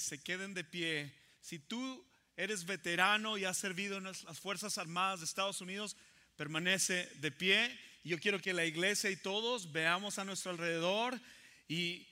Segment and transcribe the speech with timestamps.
[0.00, 1.14] Se queden de pie.
[1.40, 2.04] Si tú
[2.36, 5.96] eres veterano y has servido en las Fuerzas Armadas de Estados Unidos,
[6.34, 7.78] permanece de pie.
[8.02, 11.20] Yo quiero que la iglesia y todos veamos a nuestro alrededor
[11.68, 12.04] y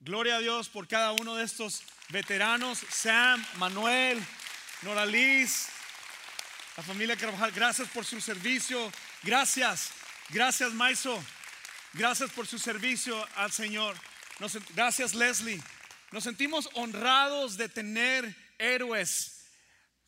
[0.00, 2.80] gloria a Dios por cada uno de estos veteranos.
[2.90, 4.20] Sam, Manuel,
[4.82, 5.68] Noraliz,
[6.76, 8.92] la familia Carvajal, gracias por su servicio.
[9.22, 9.92] Gracias,
[10.30, 11.24] gracias Maiso.
[11.92, 13.94] Gracias por su servicio al Señor.
[14.74, 15.62] Gracias Leslie.
[16.12, 19.46] Nos sentimos honrados de tener héroes,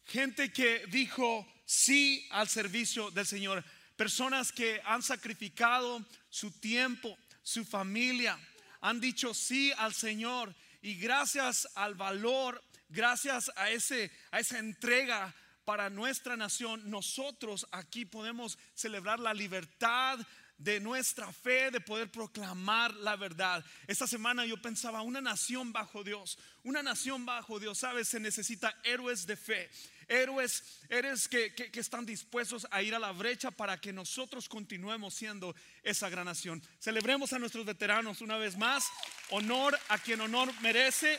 [0.04, 3.64] gente que dijo sí al servicio del Señor,
[3.96, 8.38] personas que han sacrificado su tiempo, su familia,
[8.82, 10.54] han dicho sí al Señor.
[10.82, 15.34] Y gracias al valor, gracias a ese a esa entrega
[15.64, 20.18] para nuestra nación, nosotros aquí podemos celebrar la libertad
[20.58, 23.64] de nuestra fe, de poder proclamar la verdad.
[23.86, 28.08] Esta semana yo pensaba, una nación bajo Dios, una nación bajo Dios, ¿sabes?
[28.08, 29.68] Se necesita héroes de fe,
[30.08, 34.48] héroes, héroes que, que- que están dispuestos a ir a la brecha para que nosotros
[34.48, 36.62] continuemos siendo esa gran nación.
[36.78, 38.84] Celebremos a nuestros veteranos una vez más,
[39.30, 41.18] honor a quien honor merece.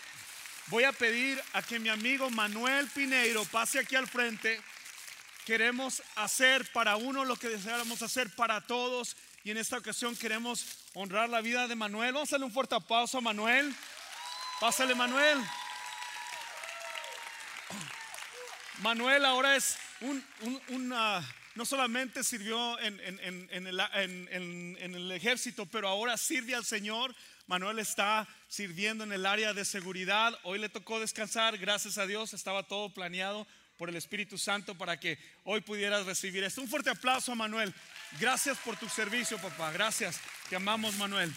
[0.67, 4.59] Voy a pedir a que mi amigo Manuel Pineiro pase aquí al frente.
[5.45, 9.15] Queremos hacer para uno lo que deseáramos hacer para todos.
[9.43, 10.65] Y en esta ocasión queremos
[10.95, 12.13] honrar la vida de Manuel.
[12.13, 13.73] Vamos a darle un fuerte aplauso a Manuel.
[14.59, 15.39] Pásale, Manuel.
[18.79, 21.21] Manuel ahora es un, un- un, ah,
[21.53, 27.15] no solamente sirvió en el ejército, pero ahora sirve al Señor.
[27.47, 30.37] Manuel está sirviendo en el área de seguridad.
[30.43, 33.45] Hoy le tocó descansar, gracias a Dios, estaba todo planeado
[33.77, 36.61] por el Espíritu Santo para que hoy pudieras recibir esto.
[36.61, 37.73] Un fuerte aplauso a Manuel.
[38.19, 39.71] Gracias por tu servicio, papá.
[39.71, 40.19] Gracias.
[40.49, 41.33] Te amamos, Manuel.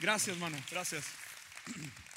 [0.00, 0.62] Gracias, Manuel.
[0.70, 1.04] Gracias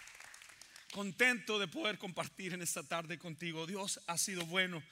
[0.92, 3.66] contento de poder compartir en esta tarde contigo.
[3.66, 4.84] Dios ha sido bueno.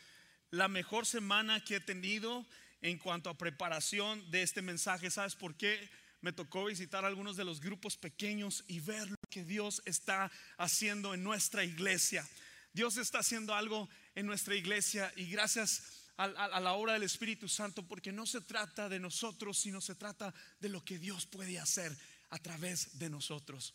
[0.49, 2.45] La mejor semana que he tenido
[2.81, 5.11] en cuanto a preparación de este mensaje.
[5.11, 5.89] ¿Sabes por qué?
[6.21, 11.13] Me tocó visitar algunos de los grupos pequeños y ver lo que Dios está haciendo
[11.13, 12.27] en nuestra iglesia.
[12.73, 13.89] Dios está haciendo algo
[14.19, 15.81] en nuestra iglesia y gracias
[16.17, 16.27] a,
[16.59, 20.67] la obra del Espíritu Santo porque no se trata de nosotros, sino se trata de
[20.67, 21.95] lo que Dios puede hacer
[22.31, 23.73] a través de nosotros.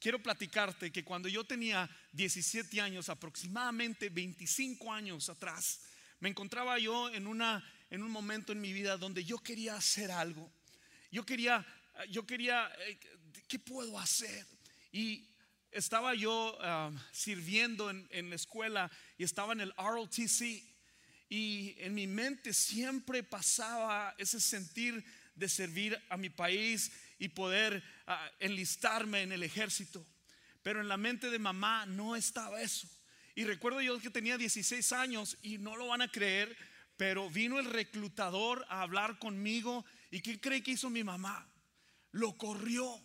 [0.00, 5.82] Quiero platicarte que cuando yo tenía 17 años, aproximadamente 25 años atrás,
[6.18, 10.10] me encontraba yo en, una, en un momento en mi vida donde yo quería hacer
[10.10, 10.50] algo.
[11.12, 11.64] Yo quería,
[12.10, 12.98] yo quería, eh,
[13.46, 14.44] ¿qué puedo hacer?
[14.90, 15.24] Y
[15.74, 20.62] estaba yo ah, sirviendo en, en la escuela y estaba en el ROTC.
[21.28, 25.04] Y en mi mente siempre pasaba ese sentir
[25.34, 30.04] de servir a mi país y poder ah, enlistarme en el ejército.
[30.62, 32.88] Pero en la mente de mamá no estaba eso.
[33.34, 36.56] Y recuerdo yo que tenía 16 años y no lo van a creer,
[36.96, 39.84] pero vino el reclutador a hablar conmigo.
[40.10, 41.46] ¿Y qué cree que hizo mi mamá?
[42.12, 43.04] Lo corrió.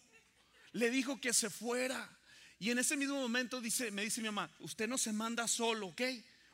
[0.72, 2.19] Le dijo que se fuera.
[2.60, 5.88] Y en ese mismo momento dice, me dice mi mamá, usted no se manda solo,
[5.88, 6.02] ¿ok?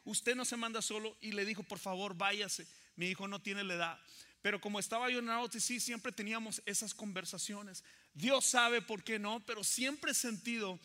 [0.06, 1.18] Usted no se manda solo.
[1.20, 2.68] Y le dijo, por favor, váyase.
[2.96, 4.00] Mi hijo no tiene la edad.
[4.44, 7.84] Pero como estaba yo en la OTC, siempre teníamos esas conversaciones.
[8.14, 10.80] Dios sabe por qué no, pero siempre he sentido,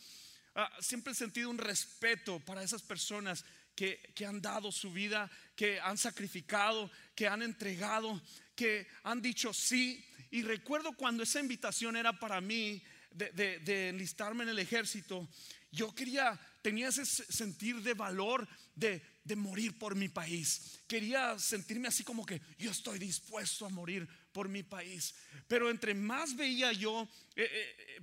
[0.54, 3.44] ah, siempre sentido un respeto para esas personas
[3.76, 8.22] que, que han dado su vida, que han sacrificado, que han entregado,
[8.56, 10.02] que han dicho sí.
[10.30, 15.28] Y recuerdo cuando esa invitación era para mí de, enlistarme en el ejército,
[15.72, 20.80] yo quería, tenía ese se- sentir de valor de, de morir por mi país.
[20.86, 25.14] Quería sentirme así como que yo estoy dispuesto a morir por mi país.
[25.46, 28.00] Pero entre más veía yo eh, eh,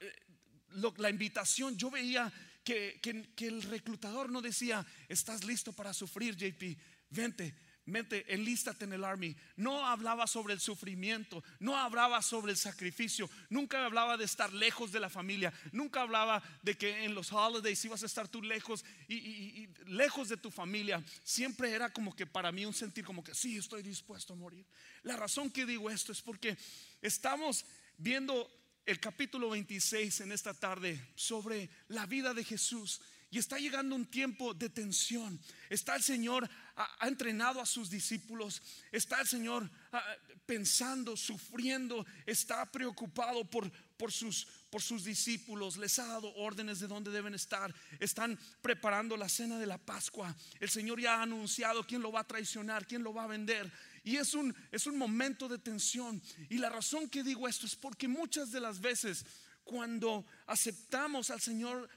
[0.00, 2.32] eh, la invitación, yo veía
[2.64, 6.76] que, que- que el reclutador no decía, estás listo para sufrir, JP,
[7.10, 7.54] vente.
[7.90, 9.34] Vente, enlístate en el army.
[9.56, 14.92] No hablaba sobre el sufrimiento, no hablaba sobre el sacrificio, nunca hablaba de estar lejos
[14.92, 18.84] de la familia, nunca hablaba de que en los holidays ibas a estar tú lejos
[19.08, 21.02] y- y lejos de tu familia.
[21.24, 24.64] Siempre era como que para mí un sentir como que sí, estoy dispuesto a morir.
[25.02, 26.56] La razón que digo esto es porque
[27.02, 27.64] estamos
[27.96, 28.50] viendo
[28.86, 33.00] el capítulo 26 en esta tarde sobre la vida de Jesús.
[33.32, 35.40] Y está llegando un tiempo de tensión.
[35.68, 36.50] Está el Señor,
[36.98, 38.62] ha, entrenado a sus discípulos.
[38.90, 40.02] Está el Señor ah,
[40.46, 42.06] pensando, sufriendo.
[42.26, 45.76] Está preocupado por, por, sus, por sus discípulos.
[45.76, 47.74] Les ha dado órdenes de dónde deben estar.
[47.98, 50.34] Están preparando la cena de la Pascua.
[50.58, 53.70] El Señor ya ha anunciado quién lo va a traicionar, quién lo va a vender.
[54.02, 56.22] Y es un, es un momento de tensión.
[56.48, 59.26] Y la razón que digo esto es porque muchas de las veces
[59.64, 61.88] cuando aceptamos al Señor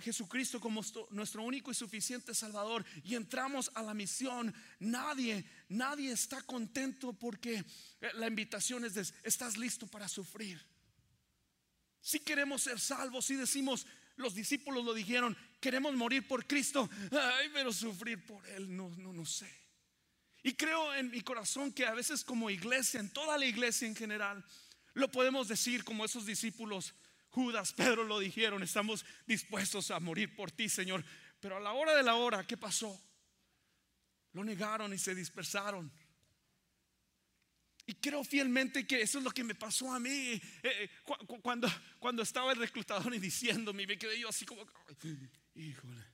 [0.00, 6.42] Jesucristo como nuestro único y suficiente Salvador y entramos a la misión, nadie, nadie está
[6.42, 7.64] contento porque
[8.00, 10.64] eh, la invitación es estás listo para sufrir.
[12.00, 13.86] Si queremos ser salvos, si decimos,
[14.16, 19.12] los discípulos lo dijeron, queremos morir por Cristo, ay, pero sufrir por Él, no, no,
[19.12, 19.50] no sé.
[20.42, 23.96] Y creo en mi corazón que a veces como iglesia, en toda la iglesia en
[23.96, 24.44] general,
[24.94, 26.94] lo podemos decir como esos discípulos,
[27.30, 31.04] Judas, Pedro lo dijeron, estamos dispuestos a morir por ti, Señor.
[31.40, 33.00] Pero a la hora de la hora, ¿qué pasó?
[34.32, 35.90] Lo negaron y se dispersaron.
[37.86, 40.90] Y creo fielmente que eso es lo que me pasó a mí eh, eh,
[41.42, 41.68] cuando,
[41.98, 44.64] cuando estaba el reclutador y diciéndome, me quedé yo así como,
[45.54, 46.04] híjole,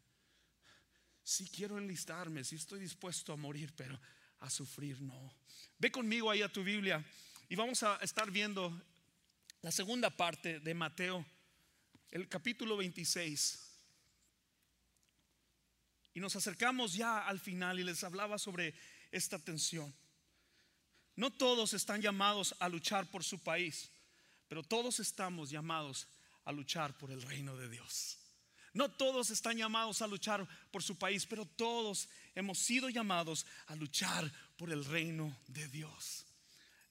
[1.22, 4.00] si quiero enlistarme, si estoy dispuesto a morir, pero
[4.40, 5.34] a sufrir no.
[5.78, 7.04] Ve conmigo ahí a tu Biblia
[7.48, 8.82] y vamos a estar viendo
[9.66, 11.26] la segunda parte de Mateo,
[12.12, 13.68] el capítulo 26.
[16.14, 18.76] Y nos acercamos ya al final y les hablaba sobre
[19.10, 19.92] esta tensión.
[21.16, 23.90] No todos están llamados a luchar por su país,
[24.46, 26.06] pero todos estamos llamados
[26.44, 28.18] a luchar por el reino de Dios.
[28.72, 33.74] No todos están llamados a luchar por su país, pero todos hemos sido llamados a
[33.74, 36.25] luchar por el reino de Dios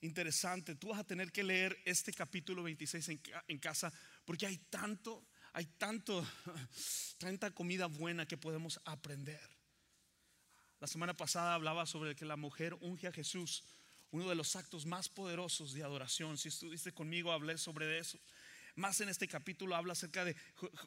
[0.06, 0.74] interesante.
[0.74, 3.10] Tú vas a tener que leer este capítulo 26
[3.48, 3.92] en, casa
[4.24, 6.26] porque hay tanto, hay tanto,
[7.18, 9.40] tanta comida buena que podemos aprender.
[10.80, 13.64] La semana pasada hablaba sobre que la mujer unge a Jesús,
[14.10, 16.38] uno de los actos más poderosos de adoración.
[16.38, 18.18] Si estuviste conmigo, hablé sobre eso.
[18.74, 20.36] Más en este capítulo habla acerca de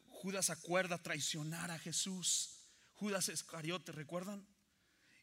[0.10, 2.60] Judas acuerda traicionar a Jesús.
[2.94, 4.46] Judas Iscariote, ¿recuerdan?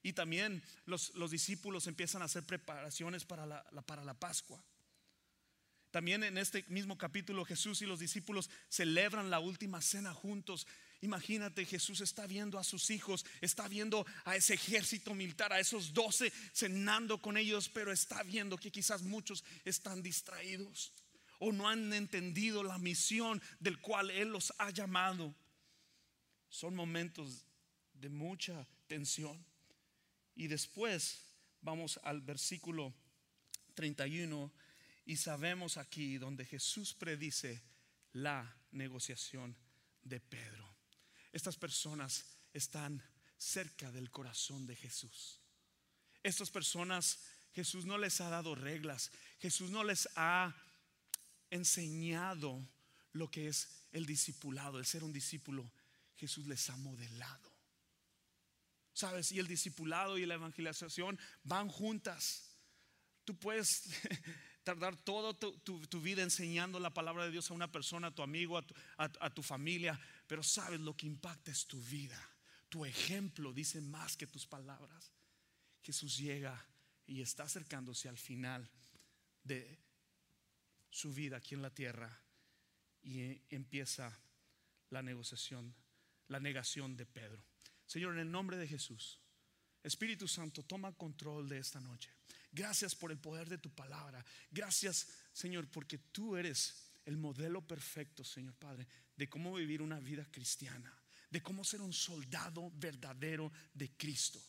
[0.06, 4.62] Y también los, discípulos empiezan a hacer preparaciones para la, para la Pascua.
[5.91, 10.69] También en este mismo capítulo Jesús y los discípulos celebran la última cena juntos.
[11.00, 15.93] Imagínate, Jesús está viendo a sus hijos, está viendo a ese ejército militar, a esos
[15.93, 20.93] doce cenando con ellos, pero está viendo que quizás muchos están distraídos
[21.41, 25.35] o no han entendido la misión del cual Él los ha llamado.
[26.49, 27.44] Son momentos
[27.93, 29.44] de mucha tensión.
[30.37, 31.23] Y después
[31.62, 32.94] vamos al versículo
[33.75, 34.53] 31
[35.06, 37.62] y sabemos aquí donde Jesús predice
[38.12, 39.56] la negociación
[40.03, 40.77] de Pedro.
[41.33, 43.03] Estas personas están
[43.38, 45.41] cerca del corazón de Jesús.
[46.23, 47.21] Estas personas,
[47.55, 50.55] Jesús no les ha dado reglas, Jesús no les ha
[51.50, 52.67] enseñado
[53.12, 55.71] lo que es el discipulado, el ser un discípulo.
[56.17, 57.56] Jesús les ha modelado.
[58.96, 59.31] ¿Sabes?
[59.31, 62.56] Y el discipulado y la evangelización van juntas.
[63.26, 63.90] Tú puedes
[64.64, 68.58] tardar toda tu, vida enseñando la palabra de Dios a una persona, a tu amigo,
[68.96, 72.19] a tu, familia, pero sabes lo que impacta es tu vida.
[72.70, 75.12] Tu ejemplo dice más que tus palabras.
[75.82, 76.66] Jesús llega
[77.06, 78.66] y está acercándose al final
[79.44, 79.78] de
[80.88, 82.19] su vida aquí en la tierra
[83.02, 84.19] y empieza
[84.88, 85.75] la negociación,
[86.28, 87.44] la negación de Pedro.
[87.87, 89.21] Señor, en el nombre de Jesús,
[89.83, 92.11] Espíritu Santo, toma control de esta noche.
[92.50, 94.25] Gracias por el poder de tu palabra.
[94.50, 98.87] Gracias, Señor, porque tú eres el modelo perfecto, Señor Padre,
[99.17, 100.93] de cómo vivir una vida cristiana,
[101.31, 104.40] de cómo ser un soldado verdadero de Cristo.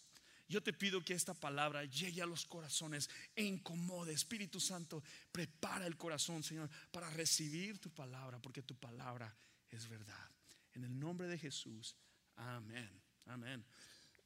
[0.49, 4.13] Yo te pido que esta palabra llegue a los corazones e incomode.
[4.13, 9.35] Espíritu Santo, prepara el corazón, Señor, para recibir tu palabra, porque tu palabra
[9.69, 10.31] es verdad.
[10.73, 11.97] En el nombre de Jesús,
[12.35, 13.06] amén.
[13.27, 13.63] Amén.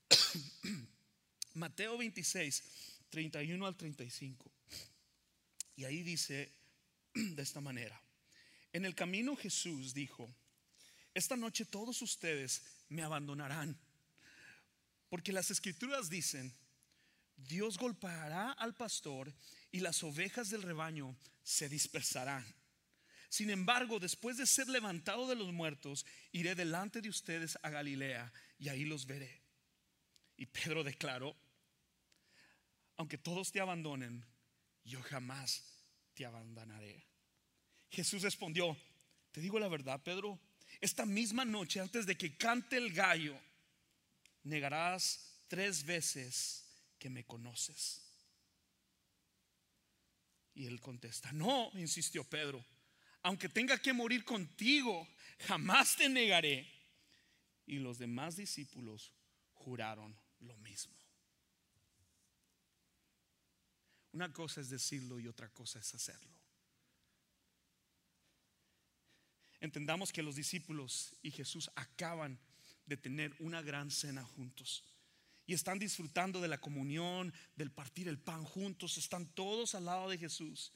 [1.56, 2.64] Mateo 26,
[3.10, 4.52] 31 al 35.
[5.76, 6.52] Y ahí dice
[7.14, 8.00] de esta manera.
[8.74, 10.34] En el camino Jesús dijo,
[11.14, 13.78] esta noche todos ustedes me abandonarán,
[15.10, 16.54] porque las escrituras dicen,
[17.36, 19.34] Dios golpeará al pastor
[19.72, 22.46] y las ovejas del rebaño se dispersarán.
[23.28, 28.32] Sin embargo, después de ser levantado de los muertos, iré delante de ustedes a Galilea
[28.62, 29.42] y ahí los veré.
[30.38, 31.36] Y Pedro declaró,
[32.96, 34.24] aunque todos te abandonen,
[34.84, 35.64] yo jamás
[36.14, 37.04] te abandonaré.
[37.90, 38.78] Jesús respondió,
[39.32, 40.40] te digo la verdad, Pedro,
[40.80, 43.36] esta misma noche antes de que cante el gallo,
[44.44, 46.64] negarás tres veces
[47.00, 48.04] que me conoces.
[50.54, 52.64] Y él contesta, no, insistió Pedro,
[53.24, 55.08] aunque tenga que morir contigo,
[55.40, 56.81] jamás te negaré.
[57.72, 59.14] Y los demás discípulos
[59.54, 60.94] juraron lo mismo.
[64.12, 66.42] Una cosa es decirlo y otra cosa es hacerlo.
[69.62, 72.38] entendamos que los discípulos y Jesús acaban
[72.88, 74.84] de tener una gran cena juntos.
[75.46, 78.98] Y están disfrutando de la comunión, del partir el pan juntos.
[78.98, 80.74] Están todos al lado de Jesús.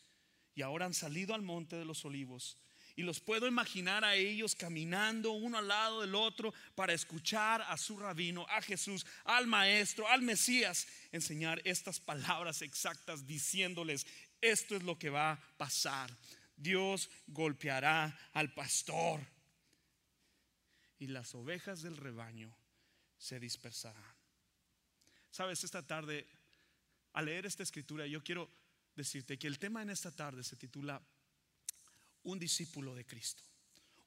[0.53, 2.57] Y ahora han salido al monte de los olivos.
[2.95, 7.77] Y los puedo imaginar a ellos caminando uno al lado del otro para escuchar a
[7.77, 14.07] su rabino, a Jesús, al maestro, al Mesías, enseñar estas palabras exactas diciéndoles,
[14.39, 16.15] esto es lo que va a pasar.
[16.55, 19.19] Dios golpeará al pastor
[20.99, 22.55] y las ovejas del rebaño
[23.17, 24.15] se dispersarán.
[25.31, 26.25] Sabes, esta tarde,
[27.11, 28.49] al leer esta escritura, yo quiero
[28.95, 31.01] decirte que el tema en esta tarde se titula
[32.25, 33.41] Un discípulo de Cristo.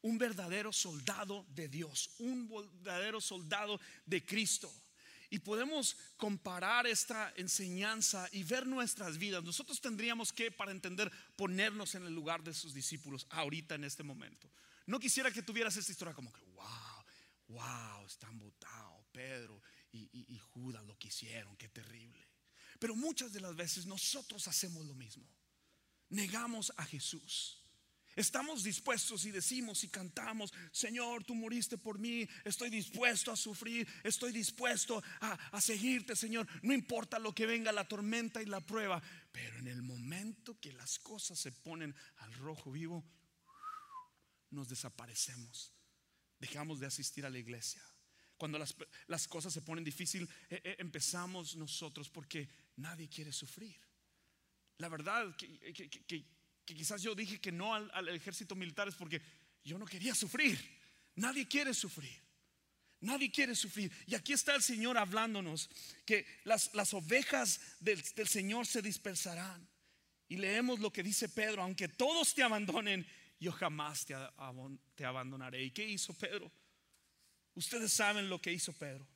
[0.02, 4.72] Un verdadero soldado de Dios, un verdadero soldado de Cristo.
[5.30, 9.42] Y podemos comparar esta enseñanza y ver nuestras vidas.
[9.42, 14.02] Nosotros tendríamos que, para entender, ponernos en el lugar de sus discípulos ahorita en este
[14.02, 14.48] momento.
[14.86, 17.04] No quisiera que tuvieras esta historia como que, wow,
[17.48, 19.60] wow, están botados, Pedro
[19.92, 22.26] y, Judas lo que hicieron, qué terrible.
[22.78, 25.28] Pero muchas de las veces nosotros hacemos lo mismo.
[26.10, 27.62] Negamos a Jesús.
[28.18, 33.86] Estamos dispuestos y decimos y cantamos, Señor, tú moriste por mí, estoy dispuesto a sufrir,
[34.02, 36.44] estoy dispuesto a, a, seguirte, Señor.
[36.62, 40.72] No importa lo que venga, la tormenta y la prueba, pero en el momento que
[40.72, 43.04] las cosas se ponen al rojo vivo,
[44.50, 45.72] nos desaparecemos,
[46.40, 47.80] dejamos de asistir a la iglesia.
[48.36, 53.80] Cuando las, cosas se ponen difícil, eh, eh, empezamos nosotros porque nadie quiere sufrir.
[54.78, 56.26] La verdad que,
[56.74, 59.20] quizás yo dije que no al, ejército militar es porque
[59.64, 60.58] yo no quería sufrir.
[61.16, 62.20] Nadie quiere sufrir.
[63.00, 63.92] Nadie quiere sufrir.
[64.06, 65.70] Y aquí está el Señor hablándonos
[66.04, 69.68] que las, ovejas del, del, Señor se dispersarán.
[70.28, 73.06] Y leemos lo que dice Pedro, aunque todos te abandonen,
[73.40, 74.14] yo jamás te,
[74.94, 75.62] te abandonaré.
[75.62, 76.50] ¿Y qué hizo Pedro?
[77.54, 79.06] Ustedes saben lo que hizo Pedro.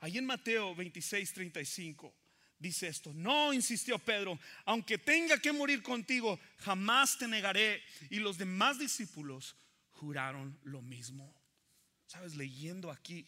[0.00, 2.25] Ahí en Mateo 26, 35
[2.58, 3.12] dice esto.
[3.14, 7.82] No, insistió Pedro, aunque tenga que morir contigo, jamás te negaré.
[8.10, 9.56] Y los demás discípulos
[9.90, 11.34] juraron lo mismo.
[12.06, 13.26] Sabes, leyendo aquí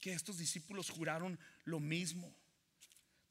[0.00, 2.34] que estos discípulos juraron lo mismo.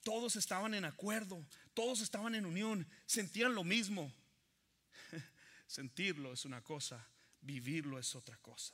[0.04, 1.44] Todos estaban en acuerdo,
[1.74, 4.14] todos estaban en unión, sentían lo mismo.
[5.68, 7.08] Sentirlo es una cosa,
[7.42, 8.74] vivirlo es otra cosa.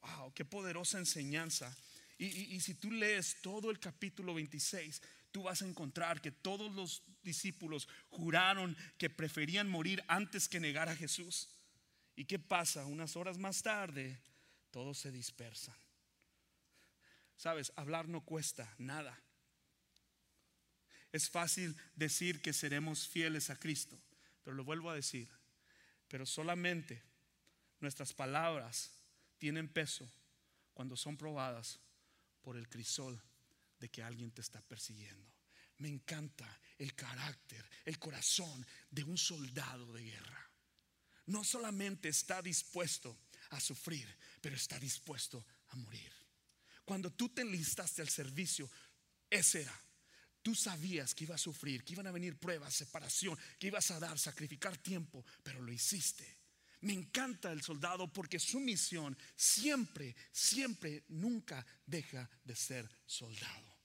[0.00, 1.74] Wow, qué poderosa enseñanza.
[2.18, 7.02] Y, si tú lees todo el capítulo 26, tú vas a encontrar que todos los
[7.22, 11.50] discípulos juraron que preferían morir antes que negar a Jesús.
[12.14, 12.86] ¿Y qué pasa?
[12.86, 14.18] Unas horas más tarde,
[14.70, 15.76] todos se dispersan.
[17.36, 19.20] Sabes, hablar no cuesta nada.
[21.12, 24.00] Es fácil decir que seremos fieles a Cristo,
[24.42, 25.28] pero lo vuelvo a decir,
[26.08, 27.02] pero solamente
[27.80, 28.90] nuestras palabras
[29.36, 30.10] tienen peso
[30.72, 31.78] cuando son probadas
[32.46, 33.20] por el crisol
[33.76, 35.34] de que alguien te está persiguiendo.
[35.78, 36.46] Me encanta
[36.78, 40.48] el carácter, el corazón de un soldado de guerra.
[41.24, 43.18] No solamente está dispuesto
[43.50, 44.06] a sufrir,
[44.40, 46.12] pero está dispuesto a morir.
[46.84, 48.70] Cuando tú te enlistaste al servicio,
[49.28, 49.82] ese era.
[50.40, 53.98] Tú sabías que iba a sufrir, que iban a venir pruebas, separación, que ibas a
[53.98, 56.35] dar, sacrificar tiempo, pero lo hiciste.
[56.86, 63.76] Me encanta el soldado porque su misión siempre, siempre, nunca deja de ser soldado.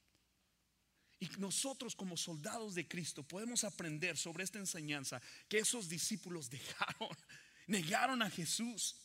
[1.20, 7.10] Y nosotros como soldados de Cristo podemos aprender sobre esta enseñanza que esos discípulos dejaron,
[7.66, 8.96] negaron a Jesús.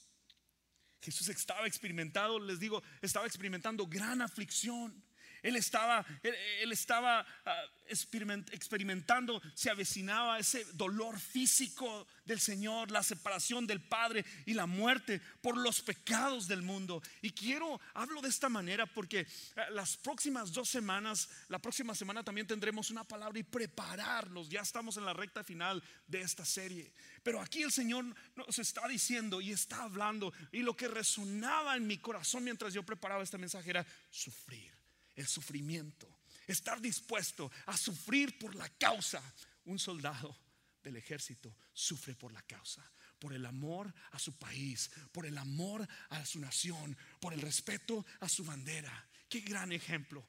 [1.00, 5.02] Jesús estaba experimentado, les digo, estaba experimentando gran aflicción.
[5.46, 13.64] Él estaba, él, estaba ah, experimentando, se avecinaba ese dolor físico del Señor, la separación
[13.64, 17.00] del Padre y la muerte por los pecados del mundo.
[17.22, 19.24] Y quiero, hablo de esta manera porque
[19.54, 24.48] ah, las próximas dos semanas, la próxima semana también tendremos una palabra y prepararnos.
[24.48, 26.92] Ya estamos en la recta final de esta serie.
[27.22, 30.32] Pero aquí el Señor nos está diciendo y está hablando.
[30.50, 34.75] Y lo que resonaba en mi corazón mientras yo preparaba este mensaje era sufrir
[35.16, 39.22] el sufrimiento, estar dispuesto a sufrir por la causa.
[39.64, 40.36] Un soldado
[40.82, 45.86] del ejército sufre por la causa, por el amor a su país, por el amor
[46.10, 49.08] a su nación, por el respeto a su bandera.
[49.28, 50.24] Qué gran ejemplo.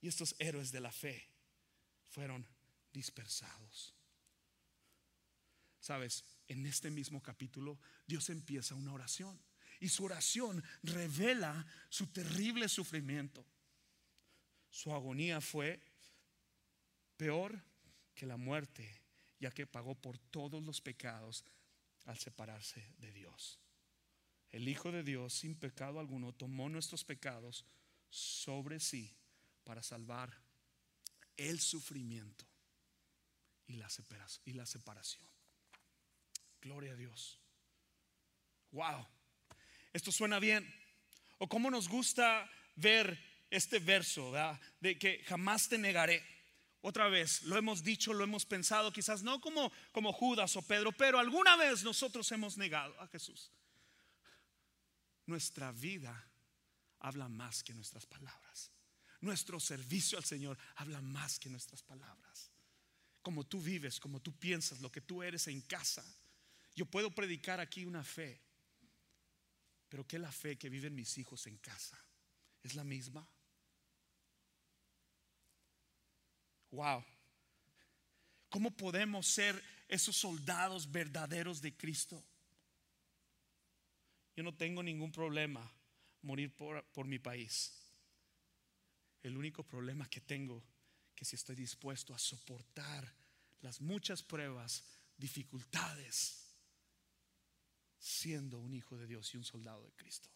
[0.00, 1.28] Y estos héroes de la fe
[2.08, 2.46] fueron
[2.92, 3.94] dispersados.
[5.80, 9.40] Sabes, en este mismo capítulo Dios empieza una oración
[9.82, 13.44] y su oración revela su terrible sufrimiento.
[14.70, 15.82] Su agonía fue
[17.16, 17.60] peor
[18.14, 19.02] que la muerte
[19.40, 21.44] ya que pagó por todos los pecados
[22.04, 23.58] al separarse de Dios.
[24.52, 27.64] El Hijo de Dios, sin pecado alguno, tomó nuestros pecados
[28.08, 29.12] sobre sí
[29.64, 30.32] para salvar
[31.36, 32.46] el sufrimiento
[33.66, 35.26] y la separación.
[36.60, 37.40] Gloria a Dios.
[38.70, 39.08] Wow.
[39.92, 40.72] Esto suena bien.
[41.38, 43.18] O cómo nos gusta ver
[43.50, 44.32] este verso,
[44.80, 46.22] De que jamás te negaré.
[46.80, 50.90] Otra vez, lo hemos dicho, lo hemos pensado, quizás no como, como Judas o Pedro,
[50.90, 53.52] pero alguna vez nosotros hemos negado a Jesús.
[55.26, 56.28] Nuestra vida
[56.98, 58.72] habla más que nuestras palabras.
[59.20, 62.50] Nuestro servicio al Señor habla más que nuestras palabras.
[63.22, 66.04] Como tú vives, como tú piensas, lo que tú eres en casa.
[66.74, 68.40] Yo puedo predicar aquí una fe,
[69.92, 72.02] pero ¿qué la fe que viven mis hijos en casa?
[72.62, 73.28] ¿Es la misma?
[76.70, 77.04] Wow.
[78.48, 82.24] ¿Cómo podemos ser esos soldados verdaderos de Cristo?
[84.34, 85.70] Yo no tengo ningún problema
[86.22, 87.74] morir por, por mi país.
[89.22, 90.64] El único problema que tengo
[91.14, 93.12] que si estoy dispuesto a soportar
[93.60, 94.84] las muchas pruebas,
[95.18, 96.41] dificultades,
[98.02, 100.28] siendo un hijo de Dios y un soldado de Cristo.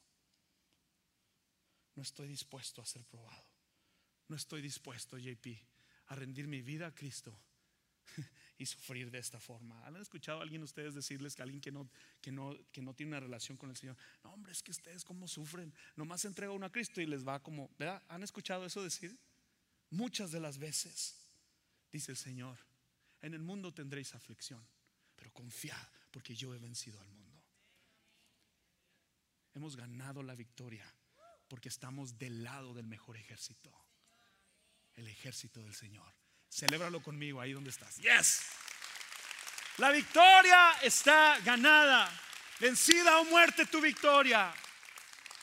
[1.96, 3.44] No estoy dispuesto a ser probado.
[4.28, 5.46] No estoy dispuesto, JP,
[6.06, 7.36] a rendir mi vida a Cristo
[8.58, 9.84] y sufrir de esta forma.
[9.84, 12.94] ¿Han escuchado a alguien de ustedes decirles que alguien que no, que no, que no
[12.94, 16.28] tiene una relación con el Señor, no, hombre, es que ustedes cómo sufren, nomás se
[16.28, 18.00] entrega uno a Cristo y les va como, ¿verdad?
[18.08, 19.18] ¿Han escuchado eso decir?
[19.90, 21.16] Muchas de las veces,
[21.90, 22.58] dice el Señor,
[23.22, 24.64] en el mundo tendréis aflicción,
[25.16, 27.25] pero confiad porque yo he vencido al mundo.
[29.56, 30.86] Hemos ganado la victoria
[31.48, 33.72] porque estamos del lado del mejor ejército
[34.96, 36.10] el ejército del Señor.
[36.50, 37.96] Celébralo conmigo ahí donde estás.
[37.96, 38.40] Yes.
[39.78, 42.10] La victoria está ganada.
[42.58, 44.54] Vencida o muerte tu victoria.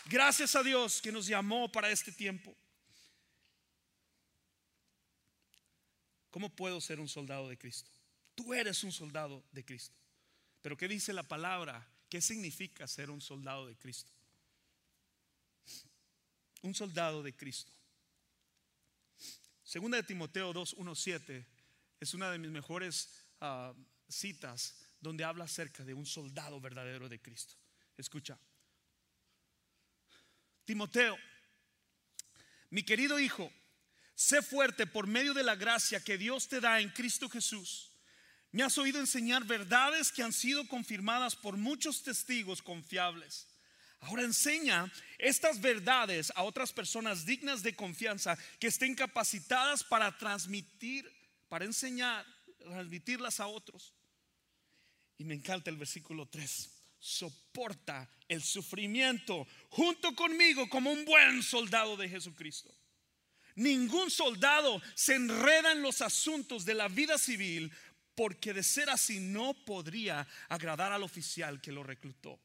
[0.05, 2.55] Gracias a Dios que nos llamó para este tiempo.
[6.31, 7.91] ¿Cómo puedo ser un soldado de Cristo?
[8.33, 9.95] Tú eres un soldado de Cristo.
[10.63, 11.87] Pero ¿qué dice la palabra?
[12.13, 14.11] ¿Qué significa ser un soldado de Cristo?
[16.61, 17.71] Un soldado de Cristo
[19.63, 21.47] Segunda de Timoteo 2, 1, 7
[21.99, 23.09] es una de mis mejores
[23.41, 23.73] ah,
[24.07, 27.55] citas donde habla acerca de un soldado verdadero de Cristo.
[27.97, 28.37] Escucha.
[30.65, 31.17] Timoteo,
[32.69, 33.51] mi querido hijo,
[34.13, 37.92] sé fuerte por medio de la gracia que Dios te da en Cristo Jesús.
[38.53, 43.47] Me has oído enseñar verdades que han sido confirmadas por muchos testigos confiables.
[44.01, 51.11] Ahora enseña estas verdades a otras personas dignas de confianza que estén capacitadas para transmitir,
[51.49, 52.23] para enseñar,
[52.59, 53.91] transmitirlas a otros.
[55.17, 56.69] Y me encanta el versículo 3.
[56.99, 62.71] Soporta el sufrimiento junto conmigo como un buen soldado de Jesucristo.
[63.55, 67.71] Ningún soldado se enreda en los asuntos de la vida civil
[68.15, 72.39] porque de ser así no podría agradar al oficial que lo reclutó.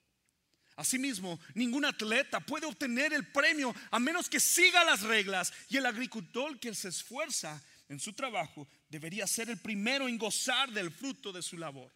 [0.76, 5.86] Asimismo, ningún atleta puede obtener el premio a menos que siga las reglas y el
[5.86, 11.32] agricultor que se esfuerza en su trabajo debería ser el primero en gozar del fruto
[11.32, 11.90] de su labor.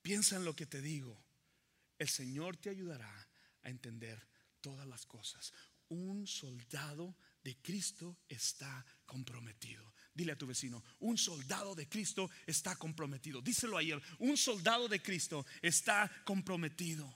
[0.00, 1.20] Piensa en lo que te digo.
[1.98, 3.28] El Señor te ayudará
[3.62, 4.20] a entender
[4.60, 5.52] todas las cosas.
[5.88, 9.92] Un soldado de Cristo está comprometido.
[10.14, 13.40] Dile a tu vecino, un soldado de Cristo está comprometido.
[13.40, 17.12] Díselo ayer, un soldado de Cristo está comprometido.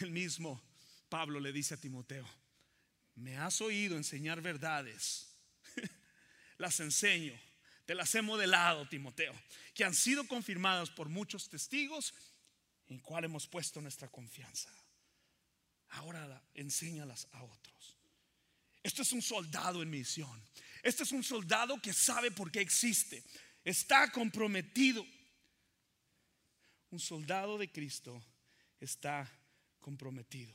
[0.00, 0.62] El mismo
[1.10, 2.26] Pablo le dice a Timoteo,
[3.16, 5.28] me has oído enseñar verdades,
[6.58, 7.38] las enseño,
[7.84, 9.34] te las he modelado, Timoteo,
[9.74, 12.14] que han sido confirmadas por muchos testigos
[12.88, 14.70] en cual hemos puesto nuestra confianza.
[15.90, 17.96] Ahora enséñalas a otros.
[18.82, 20.42] Esto es un soldado en misión.
[20.82, 23.22] Este es un soldado que sabe por qué existe.
[23.64, 25.06] Está comprometido.
[26.90, 28.22] Un soldado de Cristo
[28.80, 29.30] está
[29.80, 30.52] comprometido.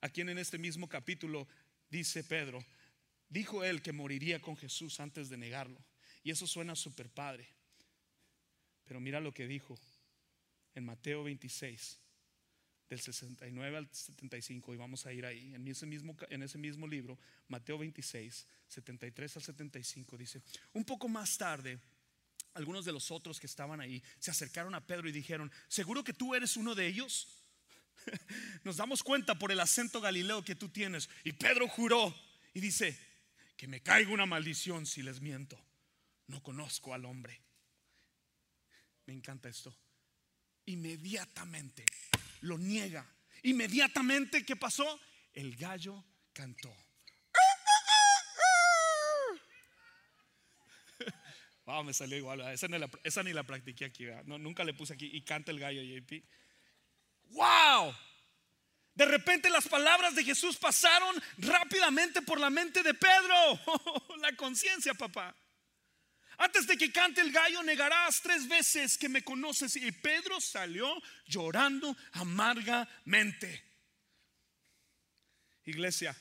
[0.00, 1.46] Aquí en este mismo capítulo
[1.88, 2.64] dice Pedro,
[3.28, 5.78] dijo él que moriría con Jesús antes de negarlo.
[6.24, 7.48] Y eso suena súper padre.
[8.84, 9.78] Pero mira lo que dijo
[10.74, 11.98] en Mateo 26,
[12.92, 16.86] del 69 al 75, y vamos a ir ahí, en ese mismo, en ese mismo
[16.86, 20.42] libro, Mateo 26, 73 al 75, dice,
[20.74, 21.78] un poco más tarde,
[22.52, 26.12] algunos de los otros que estaban ahí se acercaron a Pedro y dijeron, ¿seguro que
[26.12, 27.28] tú eres uno de ellos?
[28.64, 31.08] Nos damos cuenta por el acento galileo que tú tienes.
[31.24, 32.14] Y Pedro juró
[32.52, 32.98] y dice,
[33.56, 35.58] que me caiga una maldición si les miento.
[36.26, 37.40] no conozco al hombre.
[39.06, 39.74] Me encanta esto.
[40.66, 41.86] Inmediatamente
[42.42, 43.08] lo niega.
[43.42, 45.00] Inmediatamente, ¿qué pasó?
[45.32, 46.74] El gallo cantó.
[51.64, 52.40] Wow, me salió igual.
[52.40, 54.06] Esa ni la, practiqué aquí.
[54.24, 55.08] No, nunca le puse aquí.
[55.12, 56.24] Y canta el gallo, JP.
[57.30, 57.94] ¡Wow!
[58.94, 63.60] De repente las palabras de Jesús pasaron rápidamente por la mente de Pedro.
[64.20, 65.36] la conciencia, papá.
[66.42, 69.76] Antes de que cante el gallo, negarás tres veces que me conoces.
[69.76, 73.62] Y Pedro salió llorando amargamente.
[75.66, 76.16] Iglesia,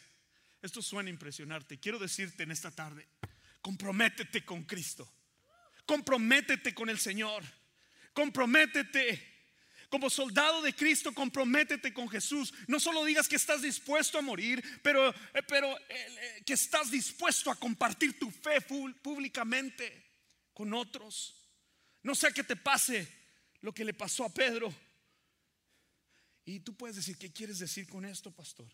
[0.62, 1.80] esto suena impresionarte.
[1.80, 3.08] Quiero decirte en esta tarde,
[3.62, 5.12] comprométete con Cristo.
[5.88, 7.44] Comprométete con el Señor.
[8.14, 9.28] Comprométete.
[9.90, 12.54] Como soldado de Cristo, comprométete con Jesús.
[12.68, 16.92] No solo digas que estás dispuesto a morir, pero, eh, pero eh, eh, que estás
[16.92, 20.11] dispuesto a compartir tu fe públicamente
[20.62, 21.34] con otros.
[22.04, 23.08] No sea que te pase
[23.62, 24.72] lo que le pasó a Pedro.
[26.46, 28.68] Y tú puedes decir, ¿qué quieres decir con esto, pastor?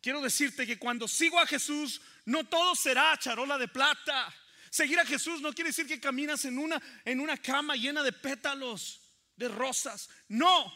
[0.00, 4.34] Quiero decirte que cuando sigo a Jesús, no todo será charola de plata.
[4.70, 8.12] Seguir a Jesús no quiere decir que caminas en una, en una cama llena de
[8.12, 9.02] pétalos,
[9.36, 10.08] de rosas.
[10.28, 10.72] No.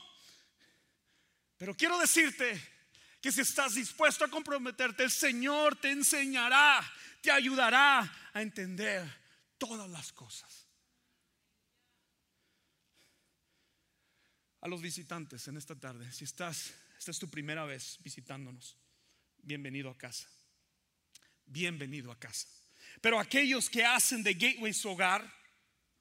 [1.56, 2.62] Pero quiero decirte
[3.22, 6.86] que si estás dispuesto a comprometerte, el Señor te enseñará,
[7.22, 8.00] te ayudará
[8.34, 9.02] a entender
[9.56, 10.57] todas las cosas.
[14.60, 18.76] A los visitantes en esta tarde, si estás, esta es tu primera vez visitándonos,
[19.38, 20.28] bienvenido a casa.
[21.46, 22.48] Bienvenido a casa.
[23.00, 25.32] Pero aquellos que hacen de Gateway su hogar,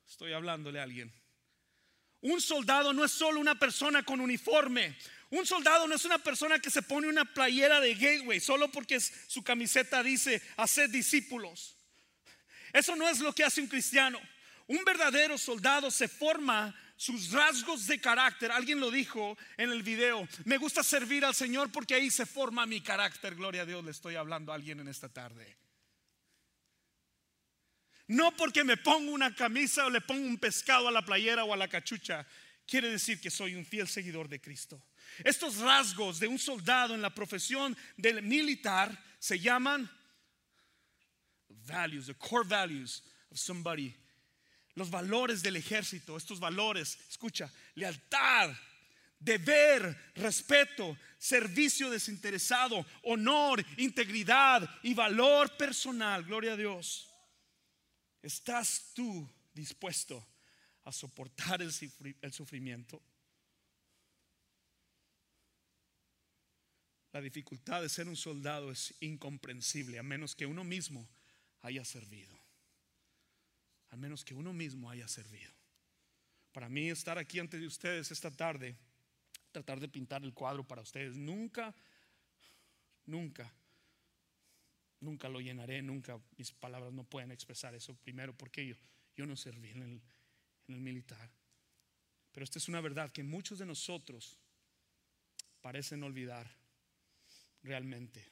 [0.07, 1.13] estoy hablándole a alguien.
[2.21, 4.97] Un soldado no es solo una persona con uniforme.
[5.29, 8.99] Un soldado no es una persona que se pone una playera de Gateway solo porque
[8.99, 11.75] su camiseta dice hacer discípulos.
[12.73, 14.19] Eso no es lo que hace un cristiano.
[14.67, 18.51] Un verdadero soldado se forma sus rasgos de carácter.
[18.51, 20.27] Alguien lo dijo en el video.
[20.45, 23.35] Me gusta servir al Señor porque ahí se forma mi carácter.
[23.35, 25.57] Gloria a Dios, le estoy hablando a alguien en esta tarde.
[28.07, 31.53] No porque me pongo una camisa o le pongo un pescado a la playera o
[31.53, 32.25] a la cachucha,
[32.65, 34.81] quiere decir que soy un fiel seguidor de Cristo.
[35.23, 39.89] Estos rasgos de un soldado en la profesión del militar se llaman
[41.67, 43.93] values, the core values of somebody.
[44.77, 48.55] Los valores del ejército, estos valores, escucha, lealtad,
[49.17, 56.23] deber, respeto, servicio desinteresado, honor, integridad y valor personal.
[56.23, 57.09] Gloria a Dios.
[58.21, 60.23] ¿Estás tú dispuesto
[60.83, 63.01] a soportar el sufrimiento?
[67.13, 71.09] La dificultad de ser un soldado es incomprensible a menos que uno mismo
[71.63, 72.36] haya servido.
[73.97, 75.51] A menos que uno mismo haya servido.
[76.51, 78.77] Para mí estar aquí ante ustedes esta tarde,
[79.51, 81.73] tratar de pintar el cuadro para ustedes, nunca,
[83.07, 83.51] nunca
[84.99, 87.95] nunca lo llenaré, nunca mis palabras no pueden expresar eso.
[87.95, 88.75] Primero, porque yo,
[89.15, 90.01] yo no serví en el,
[90.67, 91.31] en el militar.
[92.31, 94.37] Pero esta es una verdad que muchos de nosotros
[95.61, 96.49] parecen olvidar
[97.63, 98.29] realmente.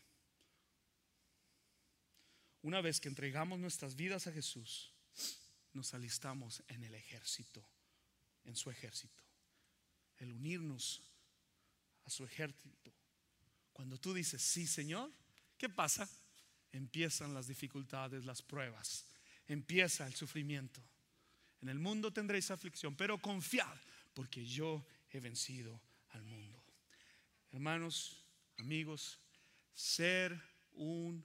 [2.62, 4.92] Una vez que entregamos nuestras vidas a Jesús,
[5.76, 7.64] nos alistamos en el ejército,
[8.46, 9.22] en su ejército.
[10.18, 11.04] El unirnos
[12.06, 12.92] a su ejército.
[13.74, 15.12] Cuando tú dices, sí, Señor,
[15.58, 16.10] ¿qué pasa?
[16.76, 19.06] empiezan las dificultades, las pruebas,
[19.48, 20.82] empieza el sufrimiento.
[21.62, 23.78] En el mundo tendréis aflicción, pero confiad,
[24.14, 26.62] porque yo he vencido al mundo.
[27.52, 28.24] Hermanos,
[28.58, 29.20] amigos,
[29.74, 30.40] ser
[30.74, 31.24] un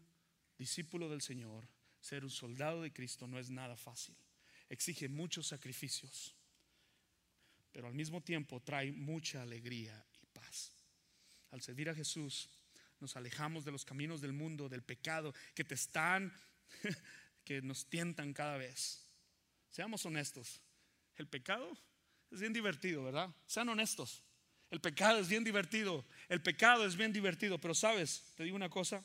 [0.57, 1.69] discípulo del Señor,
[2.01, 4.17] ser un soldado de Cristo no es nada fácil.
[4.71, 6.35] Exige muchos sacrificios,
[7.73, 10.73] pero al mismo tiempo trae mucha alegría y paz.
[11.51, 12.49] Al servir a Jesús,
[13.01, 16.33] nos alejamos de los caminos del mundo, del pecado, que te están,
[17.45, 19.07] que nos tientan cada vez.
[19.71, 20.61] Seamos honestos.
[21.17, 21.77] El pecado
[22.31, 23.35] es bien divertido, ¿verdad?
[23.47, 24.23] Sean honestos.
[24.71, 26.07] El pecado es bien divertido.
[26.29, 27.59] El pecado es bien divertido.
[27.59, 29.05] Pero sabes, te digo una cosa.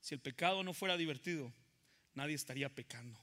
[0.00, 1.52] Si el pecado no fuera divertido,
[2.14, 3.18] nadie estaría pecando.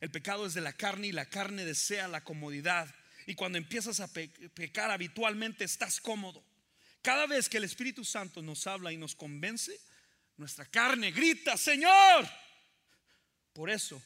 [0.00, 2.94] El pecado es de la carne y la carne desea la comodidad
[3.26, 6.44] y cuando empiezas a pecar habitualmente estás cómodo.
[7.02, 9.78] Cada vez que el Espíritu Santo nos habla y nos convence,
[10.36, 12.28] nuestra carne grita, Señor.
[13.52, 14.02] Por eso,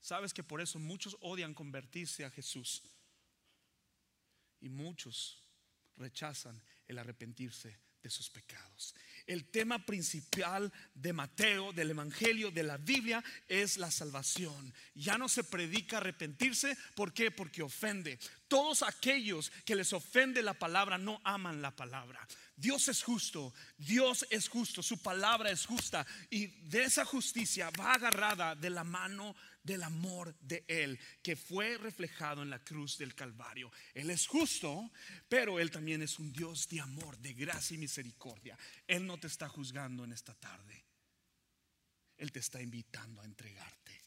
[0.00, 2.82] sabes que por eso muchos odian convertirse a Jesús.
[4.60, 5.42] Y muchos
[5.96, 8.94] rechazan el arrepentirse de sus pecados.
[9.26, 14.72] El tema principal de Mateo, del Evangelio, de la Biblia, es la salvación.
[14.94, 16.76] Ya no se predica arrepentirse.
[16.94, 17.30] ¿Por qué?
[17.30, 18.18] Porque ofende.
[18.48, 22.26] Todos aquellos que les ofende la palabra no aman la palabra.
[22.56, 27.94] Dios es justo, Dios es justo, su palabra es justa y de esa justicia va
[27.94, 33.14] agarrada de la mano del amor de Él que fue reflejado en la cruz del
[33.14, 33.72] Calvario.
[33.92, 34.92] Él es justo,
[35.28, 38.56] pero Él también es un Dios de amor, de gracia y misericordia.
[38.86, 40.84] Él no te está juzgando en esta tarde.
[42.16, 44.00] Él te está invitando a entregarte.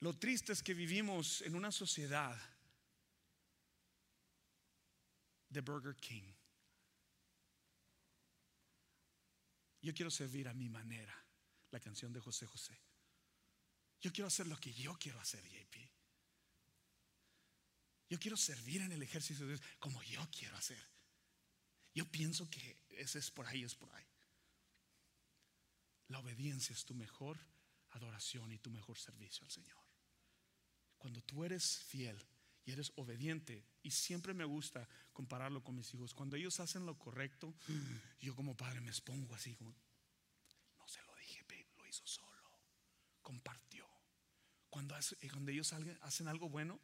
[0.00, 2.36] Lo triste es que vivimos en una sociedad
[5.52, 6.32] de Burger King.
[9.82, 11.14] Yo quiero servir a mi manera,
[11.70, 12.78] la canción de José José.
[14.00, 15.76] Yo quiero hacer lo que yo quiero hacer, JP.
[18.08, 20.82] Yo quiero servir en el ejército de Dios como yo quiero hacer.
[21.94, 24.06] Yo pienso que ese es por ahí, es por ahí.
[26.08, 27.38] La obediencia es tu mejor
[27.90, 29.78] adoración y tu mejor servicio al Señor.
[30.98, 32.22] Cuando tú eres fiel
[32.64, 33.64] y eres obediente.
[33.82, 36.14] Y siempre me gusta compararlo con mis hijos.
[36.14, 37.54] Cuando ellos hacen lo correcto,
[38.20, 39.74] yo como padre me expongo así como,
[40.78, 41.44] no se lo dije,
[41.76, 42.58] lo hizo solo,
[43.22, 43.86] compartió.
[44.70, 46.80] Cuando, eh, cuando ellos hacen algo bueno,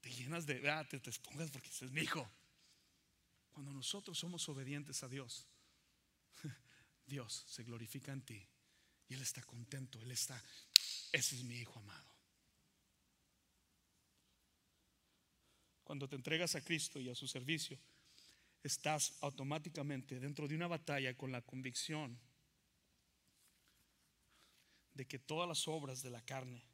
[0.00, 2.28] te llenas de, ah, te, te expongas porque ese es mi hijo.
[3.52, 5.46] Cuando nosotros somos obedientes a Dios,
[7.06, 8.46] Dios se glorifica en ti
[9.08, 10.42] y Él está contento, Él está,
[11.12, 12.13] ese es mi hijo amado.
[15.84, 17.78] Cuando te entregas a Cristo y a su servicio,
[18.62, 22.18] estás automáticamente dentro de una batalla con la convicción
[24.94, 26.64] de que todas las obras de la carne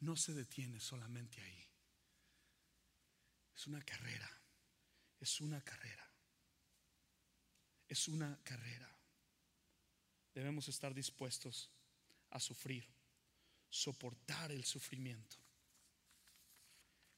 [0.00, 1.68] no se detiene solamente ahí.
[3.54, 4.30] Es una carrera,
[5.20, 6.10] es una carrera,
[7.86, 8.90] es una carrera.
[10.32, 11.70] Debemos estar dispuestos
[12.30, 12.88] a sufrir,
[13.68, 15.43] soportar el sufrimiento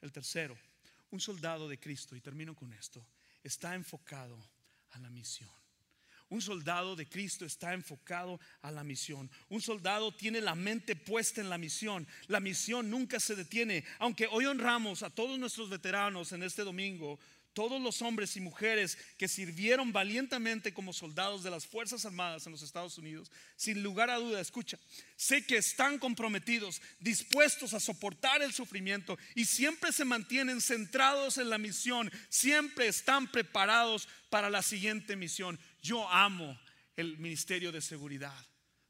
[0.06, 0.56] el tercero,
[1.10, 3.06] un soldado de Cristo, y termino con esto,
[3.42, 4.38] está enfocado
[4.92, 5.50] a la misión.
[6.28, 9.30] Un soldado de Cristo está enfocado a la misión.
[9.48, 12.06] Un soldado tiene la mente puesta en la misión.
[12.26, 13.84] La misión nunca se detiene.
[14.00, 17.20] Aunque hoy honramos a todos nuestros veteranos en este domingo,
[17.56, 22.52] todos los hombres y mujeres que sirvieron valientemente como soldados de las Fuerzas Armadas en
[22.52, 24.78] los Estados Unidos, sin lugar a duda, escucha,
[25.16, 31.48] sé que están comprometidos, dispuestos a soportar el sufrimiento y siempre se mantienen centrados en
[31.48, 35.58] la misión, siempre están preparados para la siguiente misión.
[35.80, 36.60] Yo amo
[36.94, 38.36] el Ministerio de Seguridad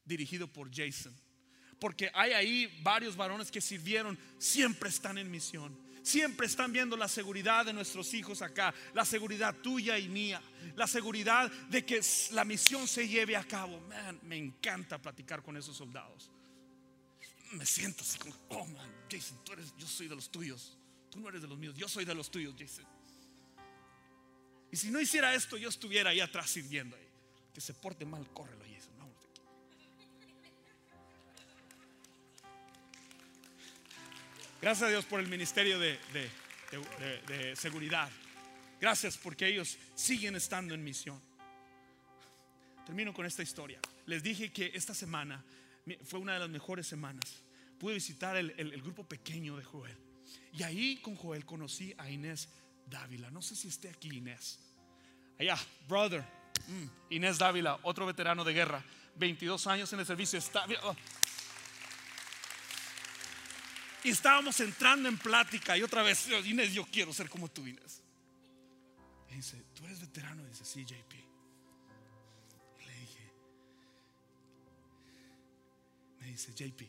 [0.03, 1.15] dirigido por Jason,
[1.79, 7.07] porque hay ahí varios varones que sirvieron, siempre están en misión Siempre están viendo la
[7.07, 10.41] seguridad de nuestros hijos acá, la seguridad tuya y mía,
[10.75, 13.79] la seguridad de que la misión se lleve a cabo.
[14.23, 16.31] me encanta platicar con esos soldados.
[17.51, 20.77] Me siento así como, oh man, Jason, tú eres, yo soy de los tuyos.
[21.09, 22.85] Tú no eres de los míos, yo soy de los tuyos, Jason.
[24.71, 26.97] Y si no hiciera esto, yo estuviera ahí atrás sirviendo.
[27.53, 28.96] Que se porte mal, córrelo, Jason.
[34.59, 35.99] Gracias a Dios por el ministerio de,
[37.55, 38.09] seguridad.
[38.81, 41.21] Gracias porque ellos siguen estando en misión.
[42.85, 43.79] Termino con esta historia.
[44.07, 45.43] Les dije que esta semana
[46.05, 47.43] fue una de las mejores semanas.
[47.79, 49.95] Pude visitar el, grupo pequeño de Joel.
[50.53, 52.49] Y ahí con Joel conocí a Inés
[52.87, 53.29] Dávila.
[53.29, 54.59] No sé si esté aquí Inés.
[55.39, 56.23] Allá, brother.
[56.67, 58.83] Mm, Inés Dávila, otro veterano de guerra.
[59.17, 60.39] 22 años en el servicio.
[60.39, 60.95] Está, oh,
[64.09, 68.01] estábamos entrando en plática y otra vez, Inés, yo quiero ser como tú, Inés.
[69.29, 70.43] Y dice, ¿tú eres veterano?
[70.43, 71.13] Y dice, sí, JP.
[72.85, 73.31] Le dije,
[76.19, 76.81] me dice, JP,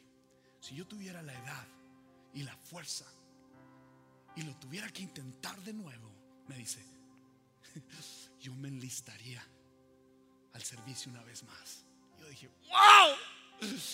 [0.61, 1.67] si yo tuviera la edad
[2.35, 3.07] y la fuerza
[4.37, 6.11] y lo tuviera que intentar de nuevo,
[6.47, 6.85] me dice,
[8.41, 9.45] yo me enlistaría
[10.53, 11.85] al servicio una vez más.
[12.21, 13.17] Yo dije, wow,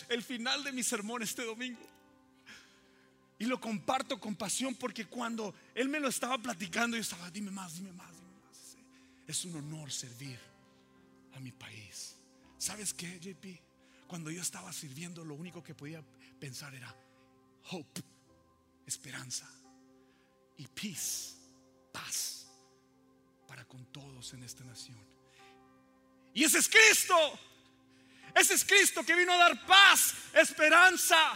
[0.08, 1.93] el final de mi sermón este domingo.
[3.38, 7.50] Y lo comparto con pasión porque cuando él me lo estaba platicando, yo estaba, dime
[7.50, 8.76] más, dime más, dime más.
[9.26, 10.38] Es un honor servir
[11.34, 12.16] a mi país.
[12.58, 13.44] ¿Sabes qué, JP?
[14.06, 16.02] Cuando yo estaba sirviendo, lo único que podía
[16.38, 16.94] pensar era
[17.70, 18.02] hope,
[18.86, 19.48] esperanza
[20.56, 21.34] y peace,
[21.92, 22.46] paz
[23.48, 24.98] para con todos en esta nación.
[26.32, 27.16] Y ese es Cristo.
[28.34, 31.34] Ese es Cristo que vino a dar paz, esperanza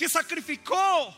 [0.00, 1.14] que sacrificó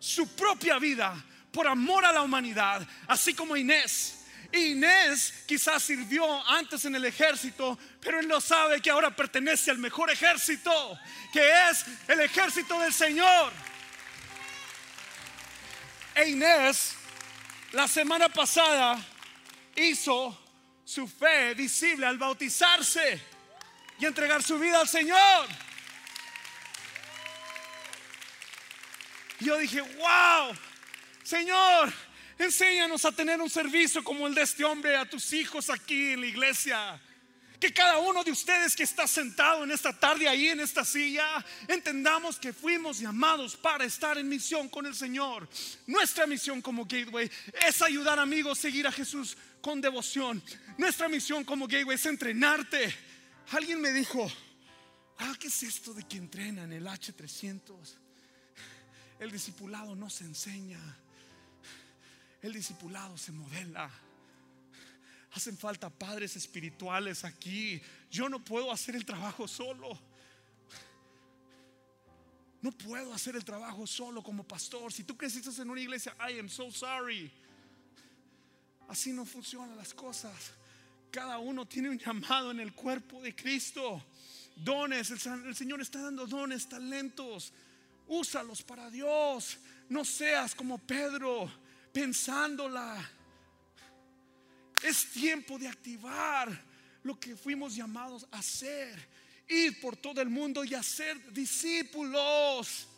[0.00, 1.14] su propia vida
[1.52, 4.24] por amor a la humanidad, así como Inés.
[4.50, 9.78] Inés quizás sirvió antes en el ejército, pero él no sabe que ahora pertenece al
[9.78, 10.98] mejor ejército,
[11.32, 13.52] que es el ejército del Señor.
[16.16, 16.96] E Inés,
[17.70, 18.98] la semana pasada,
[19.76, 20.36] hizo
[20.84, 23.22] su fe visible al bautizarse
[24.00, 25.46] y entregar su vida al Señor.
[29.40, 30.54] Yo dije, wow,
[31.22, 31.92] Señor,
[32.38, 36.20] enséñanos a tener un servicio como el de este hombre a tus hijos aquí en
[36.20, 37.00] la iglesia.
[37.58, 41.44] Que cada uno de ustedes que está sentado en esta tarde ahí en esta silla,
[41.66, 45.48] entendamos que fuimos llamados para estar en misión con el Señor.
[45.86, 47.30] Nuestra misión como Gateway
[47.66, 50.42] es ayudar amigos a seguir a Jesús con devoción.
[50.76, 52.94] Nuestra misión como Gateway es entrenarte.
[53.52, 54.30] Alguien me dijo,
[55.18, 58.03] ah, ¿qué es esto de que entrenan el H300?
[59.18, 60.80] El discipulado no se enseña.
[62.42, 63.90] El discipulado se modela.
[65.32, 67.80] Hacen falta padres espirituales aquí.
[68.10, 69.98] Yo no puedo hacer el trabajo solo.
[72.60, 74.92] No puedo hacer el trabajo solo como pastor.
[74.92, 77.30] Si tú creciste en una iglesia, I am so sorry.
[78.88, 80.52] Así no funcionan las cosas.
[81.10, 84.04] Cada uno tiene un llamado en el cuerpo de Cristo.
[84.56, 87.52] Dones, el, el Señor está dando dones, talentos.
[88.06, 89.58] Úsalos para Dios.
[89.88, 91.50] No seas como Pedro,
[91.92, 93.10] pensándola.
[94.82, 96.48] Es tiempo de activar
[97.02, 99.08] lo que fuimos llamados a hacer.
[99.48, 102.88] Ir por todo el mundo y hacer discípulos.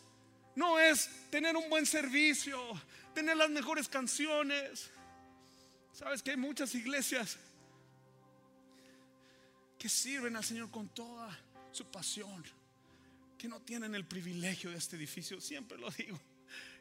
[0.54, 2.58] No es tener un buen servicio,
[3.14, 4.90] tener las mejores canciones.
[5.92, 7.36] Sabes que hay muchas iglesias
[9.78, 11.38] que sirven al Señor con toda
[11.72, 12.44] su pasión
[13.48, 15.40] no tienen el privilegio de este edificio.
[15.40, 16.20] Siempre lo digo.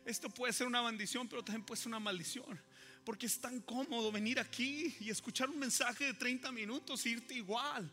[0.05, 2.59] Esto puede ser una bendición, pero también puede ser una maldición.
[3.03, 7.33] Porque es tan cómodo venir aquí y escuchar un mensaje de 30 minutos e irte
[7.33, 7.91] igual.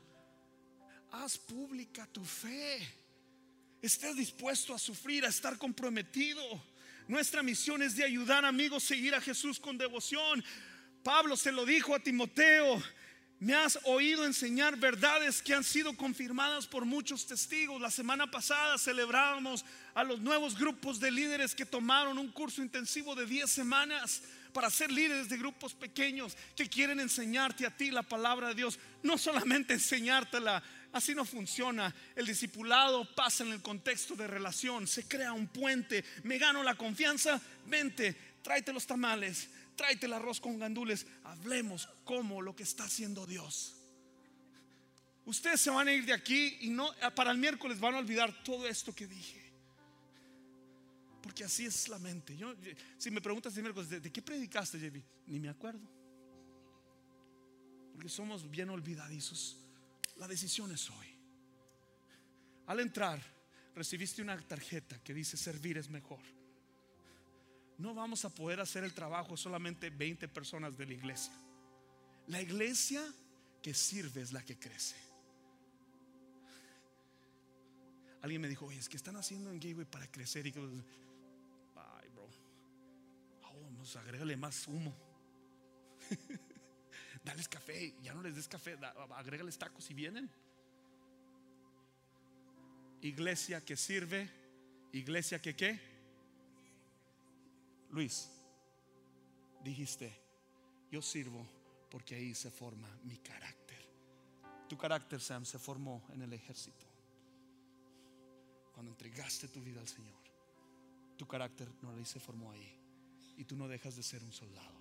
[1.11, 2.87] Haz pública tu fe.
[3.81, 6.43] Estés dispuesto a sufrir, a estar comprometido.
[7.09, 10.45] Nuestra misión es de ayudar amigos a seguir a Jesús con devoción.
[11.03, 12.83] Pablo se lo dijo a Timoteo
[13.43, 17.81] me has oído enseñar verdades que han sido confirmadas por muchos testigos.
[17.81, 23.17] La semana pasada celebrábamos a los nuevos grupos de líderes que tomaron un curso intensivo
[23.17, 28.05] de 10 semanas para ser líderes de grupos pequeños que quieren enseñarte a ti la
[28.05, 28.79] palabra de Dios.
[29.03, 31.93] No solamente enseñártela, así no funciona.
[32.15, 36.05] El discipulado pasa en el contexto de relación, se crea un puente.
[36.23, 42.43] Me gano la confianza, vente, tráete los tamales tráete el arroz con gandules, hablemos como
[42.43, 43.77] lo que está haciendo Dios.
[45.25, 48.43] Ustedes se van a ir de aquí y no para el miércoles van a olvidar
[48.43, 49.41] todo esto que dije.
[51.23, 52.37] Porque así es la mente.
[52.37, 52.55] Yo,
[52.99, 55.05] si me preguntas el miércoles, ¿de, qué predicaste?
[55.27, 55.89] Ni me acuerdo.
[57.93, 59.59] Porque somos bien olvidadizos.
[60.17, 61.07] La decisión es hoy.
[62.67, 63.23] Al entrar,
[63.77, 66.42] recibiste una tarjeta que dice servir es mejor
[67.83, 71.33] no vamos a poder hacer el trabajo solamente 20 personas de la iglesia.
[72.29, 73.03] La iglesia
[73.61, 74.95] que sirve es la que crece.
[78.23, 80.47] Alguien me dijo, oye, es que están haciendo en Gateway para crecer.
[80.47, 82.31] Y que, ay, bro,
[83.43, 84.95] oh, vamos, agrégale más humo.
[87.25, 88.79] Dales café, ya no les des café,
[89.17, 90.31] agrégales tacos y vienen.
[93.01, 94.31] Iglesia que sirve,
[94.93, 95.92] iglesia que qué
[97.93, 98.31] Luis,
[99.63, 100.19] dijiste,
[100.91, 101.47] yo sirvo
[101.91, 103.87] porque ahí se forma mi carácter.
[104.67, 106.87] Tu carácter, Sam, se formó en el ejército.
[108.73, 110.19] Cuando entregaste tu vida al Señor,
[111.19, 112.79] tu carácter no se formó ahí.
[113.37, 114.81] Y tú no dejas de ser un soldado.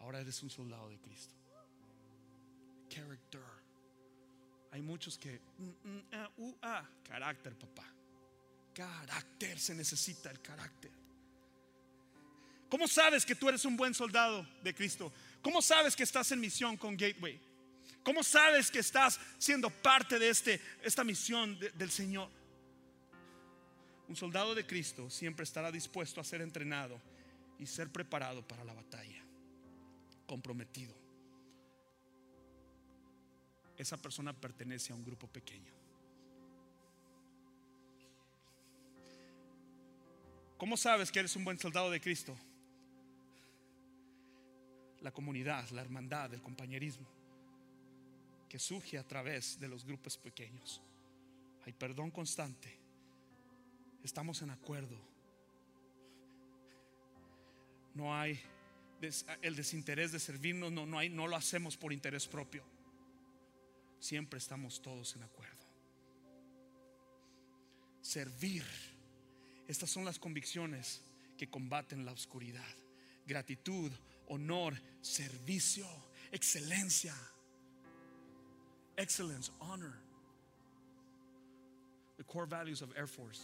[0.00, 1.36] Ahora eres un soldado de Cristo.
[2.88, 3.40] Character.
[4.72, 7.86] Hay muchos que, mm, mm, ah, uh, ah, carácter, papá.
[8.74, 11.01] Carácter, se necesita el carácter.
[12.72, 15.12] ¿Cómo sabes que tú eres un buen soldado de Cristo?
[15.42, 17.38] ¿Cómo sabes que estás en misión con Gateway?
[18.02, 22.30] ¿Cómo sabes que estás siendo parte de este, esta misión del Señor?
[24.08, 26.98] Un soldado de Cristo siempre estará dispuesto a ser entrenado
[27.58, 29.22] y ser preparado para la batalla,
[30.26, 30.94] comprometido.
[33.76, 35.74] Esa persona pertenece a un grupo pequeño.
[40.56, 42.34] ¿Cómo sabes que eres un buen soldado de Cristo?
[45.02, 47.06] La comunidad, la hermandad, el compañerismo
[48.48, 50.82] que surge a través de los grupos pequeños.
[51.64, 52.78] Hay perdón constante.
[54.02, 55.12] Estamos en acuerdo.
[57.94, 58.40] no hay
[59.42, 62.64] el desinterés de servirnos, no, no, hay, no lo hacemos por interés propio.
[63.98, 65.66] Siempre estamos todos en acuerdo.
[68.00, 68.64] Servir.
[69.66, 71.02] Estas son las convicciones
[71.36, 72.76] que combaten la oscuridad.
[73.26, 73.92] Gratitud,
[74.28, 75.86] honor, servicio,
[76.30, 77.14] excelencia.
[78.96, 79.94] Excellence, honor.
[82.18, 83.42] The core values of Air Force.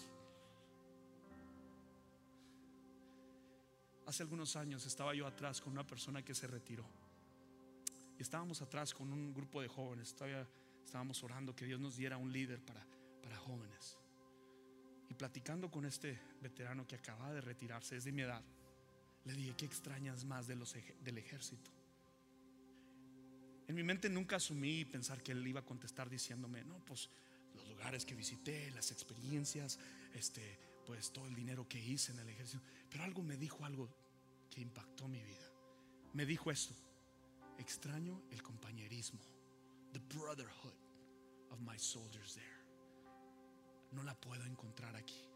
[4.06, 6.84] Hace algunos años estaba yo atrás con una persona que se retiró.
[8.18, 10.14] Y estábamos atrás con un grupo de jóvenes.
[10.84, 12.86] Estábamos orando que Dios nos diera un líder para,
[13.22, 13.98] para jóvenes.
[15.10, 18.42] Y platicando con este veterano que acaba de retirarse, es de mi edad,
[19.28, 20.74] le dije, ¿qué extrañas más de los,
[21.04, 21.70] del ejército?
[23.66, 27.10] En mi mente nunca asumí pensar que él iba a contestar diciéndome, no, pues
[27.54, 29.78] los lugares que visité, las experiencias,
[30.14, 32.62] este, pues todo el dinero que hice en el ejército.
[32.88, 33.90] Pero algo me dijo algo
[34.50, 35.50] que impactó mi vida.
[36.14, 36.74] Me dijo esto,
[37.58, 39.20] extraño el compañerismo,
[39.92, 40.74] the brotherhood
[41.50, 42.58] of my soldiers there.
[43.92, 45.27] No la puedo encontrar aquí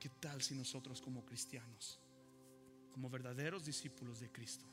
[0.00, 2.00] ¿Qué tal si nosotros como cristianos,
[2.90, 4.64] como verdaderos discípulos de Cristo,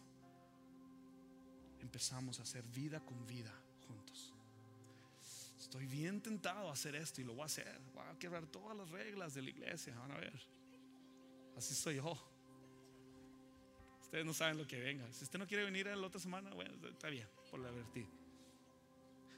[1.82, 3.54] empezamos a hacer vida con vida
[3.88, 4.34] juntos?
[5.68, 7.80] estoy bien tentado a hacer esto y lo voy a hacer.
[7.94, 9.94] Voy a quebrar todas las reglas de la iglesia.
[10.00, 10.34] Van a ver.
[11.58, 12.18] Así soy yo.
[14.02, 15.12] Ustedes no saben lo que venga.
[15.12, 18.08] Si usted no quiere venir la otra semana, bueno, está bien, por la verti.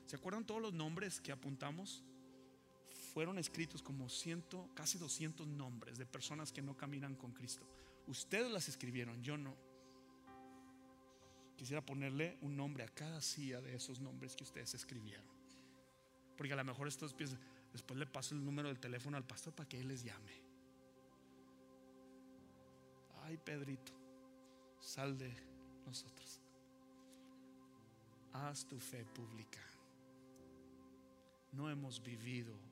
[0.05, 2.03] ¿Se acuerdan todos los nombres que apuntamos?
[3.19, 7.67] Fueron escritos como ciento, casi 200 nombres de personas que no caminan con Cristo.
[8.07, 9.57] Ustedes las escribieron, yo no.
[11.57, 15.25] Quisiera ponerle un nombre a cada silla de esos nombres que ustedes escribieron.
[16.37, 17.37] Porque a lo mejor estos piensan,
[17.73, 20.41] después le paso el número del teléfono al pastor para que él les llame.
[23.23, 23.91] Ay, Pedrito,
[24.79, 25.35] sal de
[25.85, 26.39] nosotros.
[28.31, 29.59] Haz tu fe pública.
[31.51, 32.68] No hemos vivido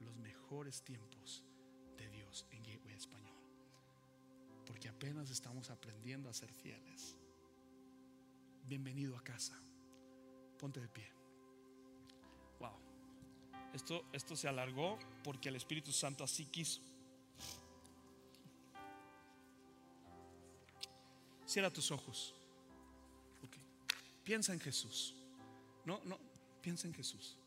[0.00, 1.44] los mejores tiempos
[1.96, 3.36] de Dios en Español.
[4.66, 7.16] Porque apenas estamos aprendiendo a ser fieles.
[8.64, 9.58] Bienvenido a casa.
[10.58, 11.10] Ponte de pie.
[12.58, 12.78] Wow.
[13.72, 16.82] Esto, esto se alargó porque el Espíritu Santo así quiso.
[21.46, 22.34] Cierra tus ojos.
[24.22, 25.14] Piensa en Jesús.
[25.86, 26.18] No, no,
[26.60, 27.38] piensa en Jesús.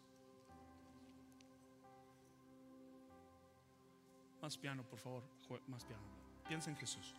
[4.41, 5.23] Más piano, por favor.
[5.67, 6.03] Más piano.
[6.47, 7.15] Piensa en Jesús.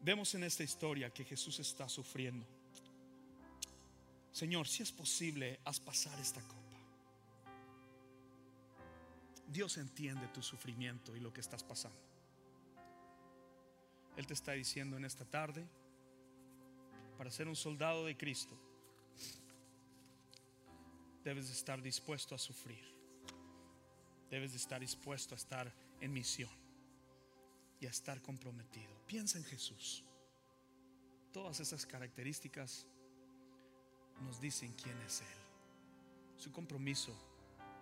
[0.00, 2.44] Vemos en esta historia que Jesús está sufriendo.
[4.32, 6.58] Señor, si es posible, haz pasar esta copa.
[9.46, 12.00] Dios entiende tu sufrimiento y lo que estás pasando.
[14.16, 15.64] Él te está diciendo en esta tarde,
[17.16, 18.56] para ser un soldado de Cristo,
[21.24, 22.84] debes de estar dispuesto a sufrir.
[24.30, 26.50] Debes de estar dispuesto a estar en misión
[27.80, 28.94] y a estar comprometido.
[29.06, 30.04] Piensa en Jesús.
[31.32, 32.86] Todas esas características
[34.20, 35.42] nos dicen quién es Él.
[36.36, 37.14] Su compromiso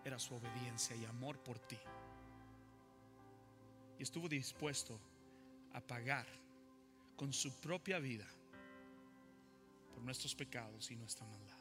[0.05, 1.79] era su obediencia y amor por ti.
[3.99, 4.99] Y estuvo dispuesto
[5.73, 6.27] a pagar
[7.17, 8.27] con su propia vida
[9.95, 11.60] por nuestros pecados y nuestra maldad.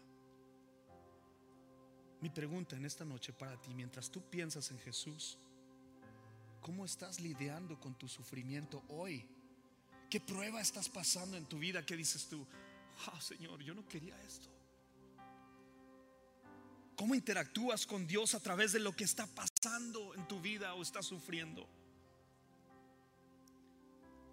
[2.22, 5.38] Mi pregunta en esta noche para ti, mientras tú piensas en Jesús,
[6.62, 9.26] ¿Cómo estás lidiando con tu sufrimiento hoy?
[10.10, 11.86] ¿Qué prueba estás pasando en tu vida?
[11.86, 12.46] ¿Qué dices tú?
[13.08, 14.50] Ah, Señor, yo no quería esto.
[16.96, 20.82] ¿Cómo interactúas con Dios a través de lo que está pasando en tu vida o
[20.82, 21.68] estás sufriendo?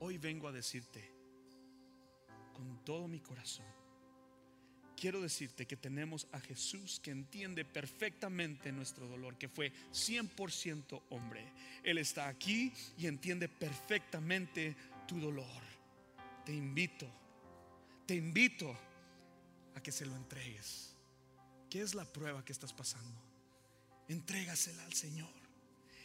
[0.01, 1.13] Hoy vengo a decirte
[2.53, 3.67] con todo mi corazón
[4.97, 11.53] quiero decirte que tenemos a Jesús que entiende perfectamente nuestro dolor, que fue 100% hombre.
[11.83, 14.75] Él está aquí y entiende perfectamente
[15.07, 15.63] tu dolor.
[16.45, 17.09] Te invito,
[18.07, 18.77] te invito
[19.75, 20.95] a que se lo entregues.
[21.69, 23.21] ¿Qué es la prueba que estás pasando?
[24.09, 25.33] Entrégasela al Señor.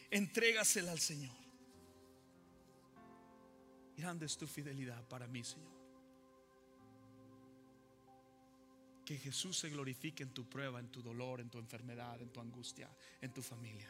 [0.10, 1.36] Entrégasela al Señor.
[3.96, 5.81] Grande es tu fidelidad para mí, Señor.
[9.06, 12.40] Que Jesús se glorifique en tu prueba, en tu dolor, en tu enfermedad, en tu
[12.40, 12.90] angustia,
[13.22, 13.90] en tu familia.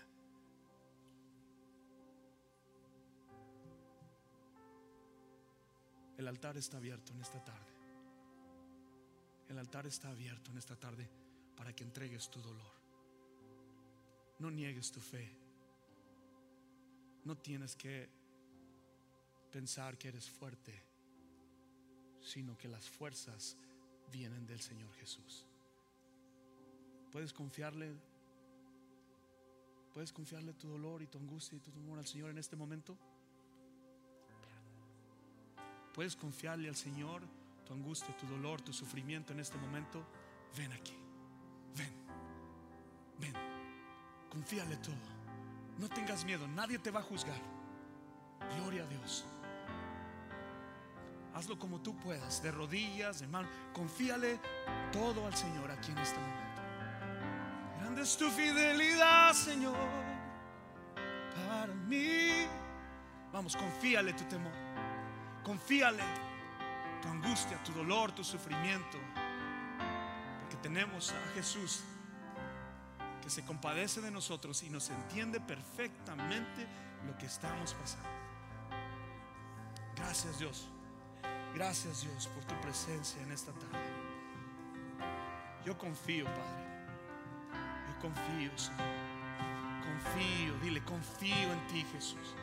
[6.17, 7.71] El altar está abierto en esta tarde.
[9.49, 11.09] El altar está abierto en esta tarde
[11.55, 12.79] para que entregues tu dolor.
[14.39, 15.29] no niegues tu fe.
[17.25, 18.09] No tienes que
[19.51, 20.81] pensar que eres fuerte,
[22.21, 23.57] sino que las fuerzas
[24.11, 25.45] vienen del Señor Jesús.
[27.11, 27.95] Puedes confiarle,
[29.93, 32.97] puedes confiarle tu dolor y tu angustia y tu temor al Señor en este momento.
[35.93, 37.21] Puedes confiarle al Señor
[37.65, 40.05] tu angustia, tu dolor, tu sufrimiento en este momento.
[40.55, 40.95] Ven aquí,
[41.75, 41.93] ven,
[43.19, 43.33] ven,
[44.29, 44.95] confíale todo.
[45.79, 47.41] No tengas miedo, nadie te va a juzgar.
[48.57, 49.25] Gloria a Dios.
[51.33, 53.47] Hazlo como tú puedas, de rodillas, de mano.
[53.73, 54.39] Confíale
[54.91, 56.61] todo al Señor aquí en este momento.
[57.79, 59.77] Grande es tu fidelidad, Señor,
[61.35, 62.47] para mí.
[63.31, 64.51] Vamos, confíale tu temor.
[65.43, 66.03] Confíale
[67.01, 68.97] tu angustia, tu dolor, tu sufrimiento.
[70.41, 71.83] Porque tenemos a Jesús
[73.21, 76.67] que se compadece de nosotros y nos entiende perfectamente
[77.05, 78.09] lo que estamos pasando.
[79.95, 80.67] Gracias Dios.
[81.53, 84.11] Gracias Dios por tu presencia en esta tarde.
[85.65, 86.61] Yo confío, Padre.
[87.87, 89.11] Yo confío, Señor.
[89.83, 92.35] Confío, dile, confío en ti, Jesús.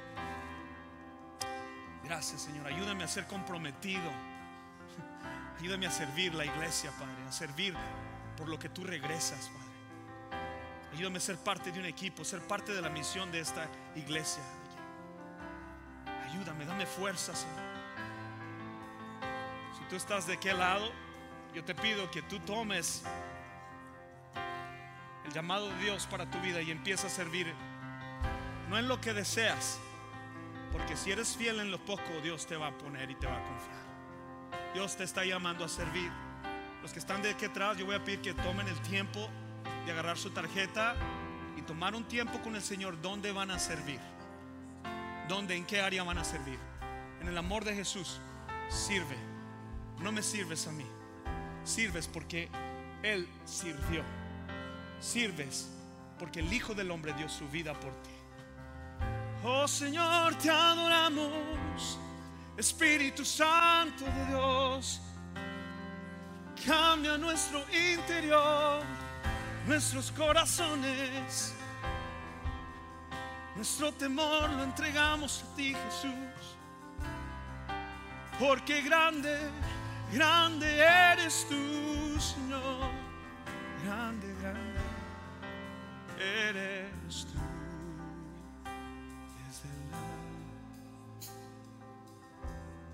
[2.05, 2.67] Gracias, Señor.
[2.67, 4.11] Ayúdame a ser comprometido.
[5.59, 7.25] Ayúdame a servir la iglesia, Padre.
[7.27, 7.75] A servir
[8.37, 9.69] por lo que tú regresas, Padre.
[10.95, 14.43] Ayúdame a ser parte de un equipo, ser parte de la misión de esta iglesia.
[16.31, 17.68] Ayúdame, dame fuerza, Señor.
[19.89, 20.93] Tú estás de qué lado,
[21.55, 23.03] yo te pido que tú tomes
[25.24, 27.55] el llamado de Dios para tu vida y empieces a servir,
[28.68, 29.80] no en lo que deseas,
[30.72, 33.39] porque si eres fiel en lo poco, Dios te va a poner y te va
[33.39, 34.72] a confiar.
[34.74, 36.12] Dios te está llamando a servir.
[36.82, 39.28] Los que están de aquí atrás, yo voy a pedir que tomen el tiempo
[39.86, 40.97] de agarrar su tarjeta
[41.57, 43.01] y tomar un tiempo con el Señor.
[43.01, 44.01] ¿Dónde van a servir?
[45.28, 45.57] ¿Dónde?
[45.57, 46.59] ¿En qué área van a servir?
[47.22, 48.20] En el amor de Jesús,
[48.68, 49.38] sirve.
[50.01, 50.87] No me sirves a mí.
[51.65, 52.49] Sirves porque
[53.03, 54.03] Él sirvió.
[55.01, 55.69] Sirves
[56.19, 58.11] porque el Hijo del Hombre dio su vida por ti.
[59.45, 61.99] Oh Señor, te adoramos,
[62.57, 65.01] Espíritu Santo de Dios.
[66.67, 68.83] Cambia nuestro interior,
[69.67, 71.55] nuestros corazones.
[73.55, 76.57] Nuestro temor lo entregamos a ti, Jesús.
[78.41, 79.39] Porque grande,
[80.13, 82.91] grande eres tú, Señor.
[83.85, 84.81] Grande, grande
[86.19, 87.39] eres tú.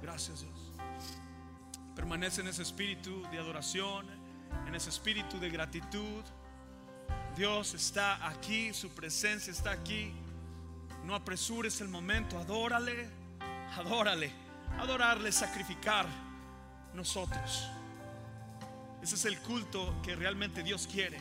[0.03, 0.73] Gracias, Dios.
[1.97, 4.07] Permanece en ese espíritu de adoración,
[4.67, 6.23] en ese espíritu de gratitud.
[7.37, 10.13] Dios está aquí, su presencia está aquí.
[11.05, 13.11] No apresures el momento, adórale,
[13.77, 14.31] adórale,
[14.79, 16.07] adorarle, sacrificar
[16.95, 17.69] nosotros.
[19.03, 21.19] Ese es el culto que realmente Dios quiere.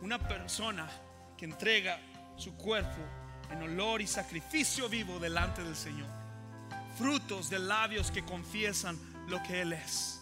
[0.00, 0.88] Una persona
[1.36, 2.00] que entrega
[2.36, 3.00] su cuerpo
[3.50, 6.08] en olor y sacrificio vivo delante del Señor.
[6.98, 8.98] Frutos de labios que confiesan
[9.28, 10.20] lo que Él es.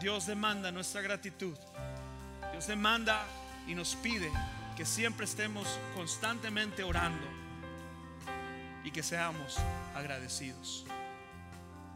[0.00, 1.56] Dios demanda nuestra gratitud.
[2.52, 3.24] Dios demanda
[3.66, 4.30] y nos pide
[4.76, 7.26] que siempre estemos constantemente orando
[8.84, 9.58] y que seamos
[9.94, 10.86] agradecidos.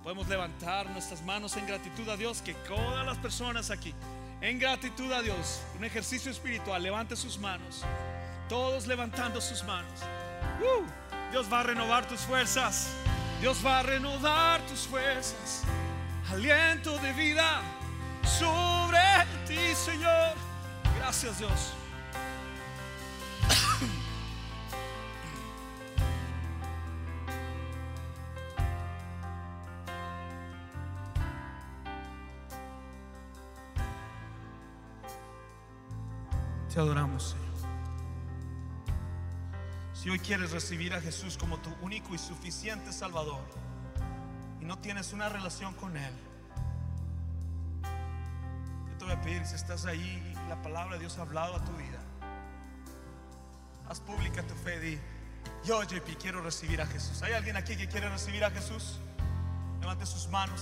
[0.04, 3.94] Podemos levantar nuestras manos en gratitud a Dios, que todas las personas aquí,
[4.42, 7.82] en gratitud a Dios, un ejercicio espiritual, levante sus manos,
[8.46, 9.90] todos levantando sus manos.
[10.60, 10.84] ¡Uh!
[11.30, 12.90] Dios va a renovar tus fuerzas,
[13.40, 15.62] Dios va a renovar tus fuerzas,
[16.30, 17.62] aliento de vida
[18.38, 19.00] sobre
[19.48, 20.34] ti, Señor.
[20.98, 21.72] Gracias, Dios.
[36.84, 37.44] Adoramos, Señor.
[39.94, 43.42] Si hoy quieres recibir a Jesús como tu único y suficiente Salvador
[44.60, 46.12] y no tienes una relación con Él,
[48.90, 51.56] yo te voy a pedir, si estás ahí y la palabra de Dios ha hablado
[51.56, 52.00] a tu vida,
[53.88, 54.78] haz pública tu fe.
[54.78, 54.98] Di,
[55.64, 57.22] yo, JP, quiero recibir a Jesús.
[57.22, 58.98] ¿Hay alguien aquí que quiere recibir a Jesús?
[59.80, 60.60] Levante sus manos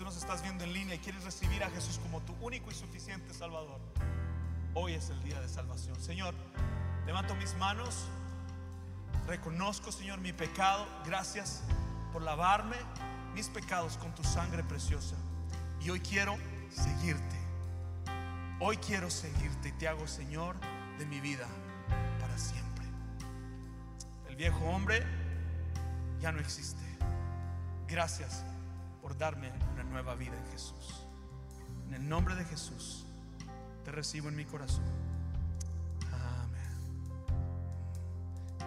[0.00, 2.74] tú nos estás viendo en línea y quieres recibir a Jesús como tu único y
[2.74, 3.78] suficiente Salvador,
[4.72, 5.94] hoy es el día de salvación.
[6.00, 6.34] Señor,
[7.04, 8.06] levanto mis manos,
[9.26, 10.86] reconozco, Señor, mi pecado.
[11.04, 11.60] Gracias
[12.14, 12.76] por lavarme
[13.34, 15.16] mis pecados con tu sangre preciosa.
[15.82, 16.38] Y hoy quiero
[16.70, 17.36] seguirte.
[18.58, 20.56] Hoy quiero seguirte y te hago Señor
[20.98, 21.46] de mi vida
[22.18, 22.86] para siempre.
[24.30, 25.06] El viejo hombre
[26.22, 26.80] ya no existe.
[27.86, 28.46] Gracias
[29.14, 31.06] darme una nueva vida en Jesús.
[31.88, 33.06] En el nombre de Jesús,
[33.84, 34.84] te recibo en mi corazón.
[36.12, 36.72] Amén.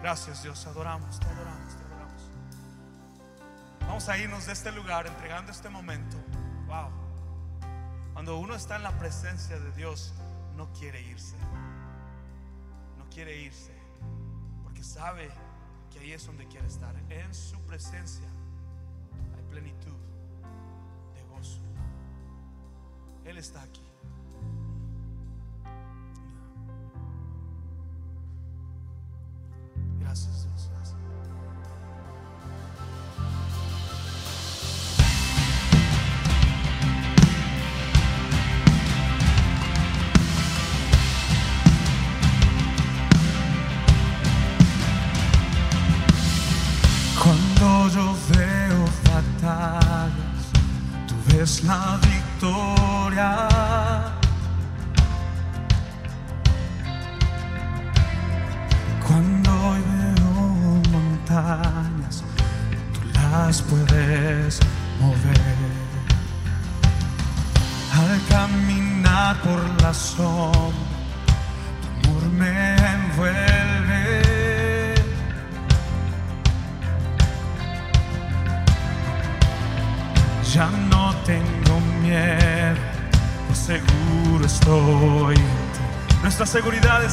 [0.02, 2.22] Gracias Dios, adoramos, te adoramos, te adoramos.
[3.80, 6.16] Vamos a irnos de este lugar entregando este momento.
[6.66, 6.90] Wow.
[8.12, 10.12] Cuando uno está en la presencia de Dios,
[10.56, 11.36] no quiere irse.
[12.98, 13.72] No quiere irse.
[14.62, 15.30] Porque sabe
[15.90, 16.94] que ahí es donde quiere estar.
[17.08, 18.26] En su presencia
[19.36, 19.94] hay plenitud.
[23.24, 23.93] Ele está aqui.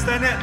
[0.02, 0.41] Hastane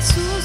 [0.00, 0.37] Jesus.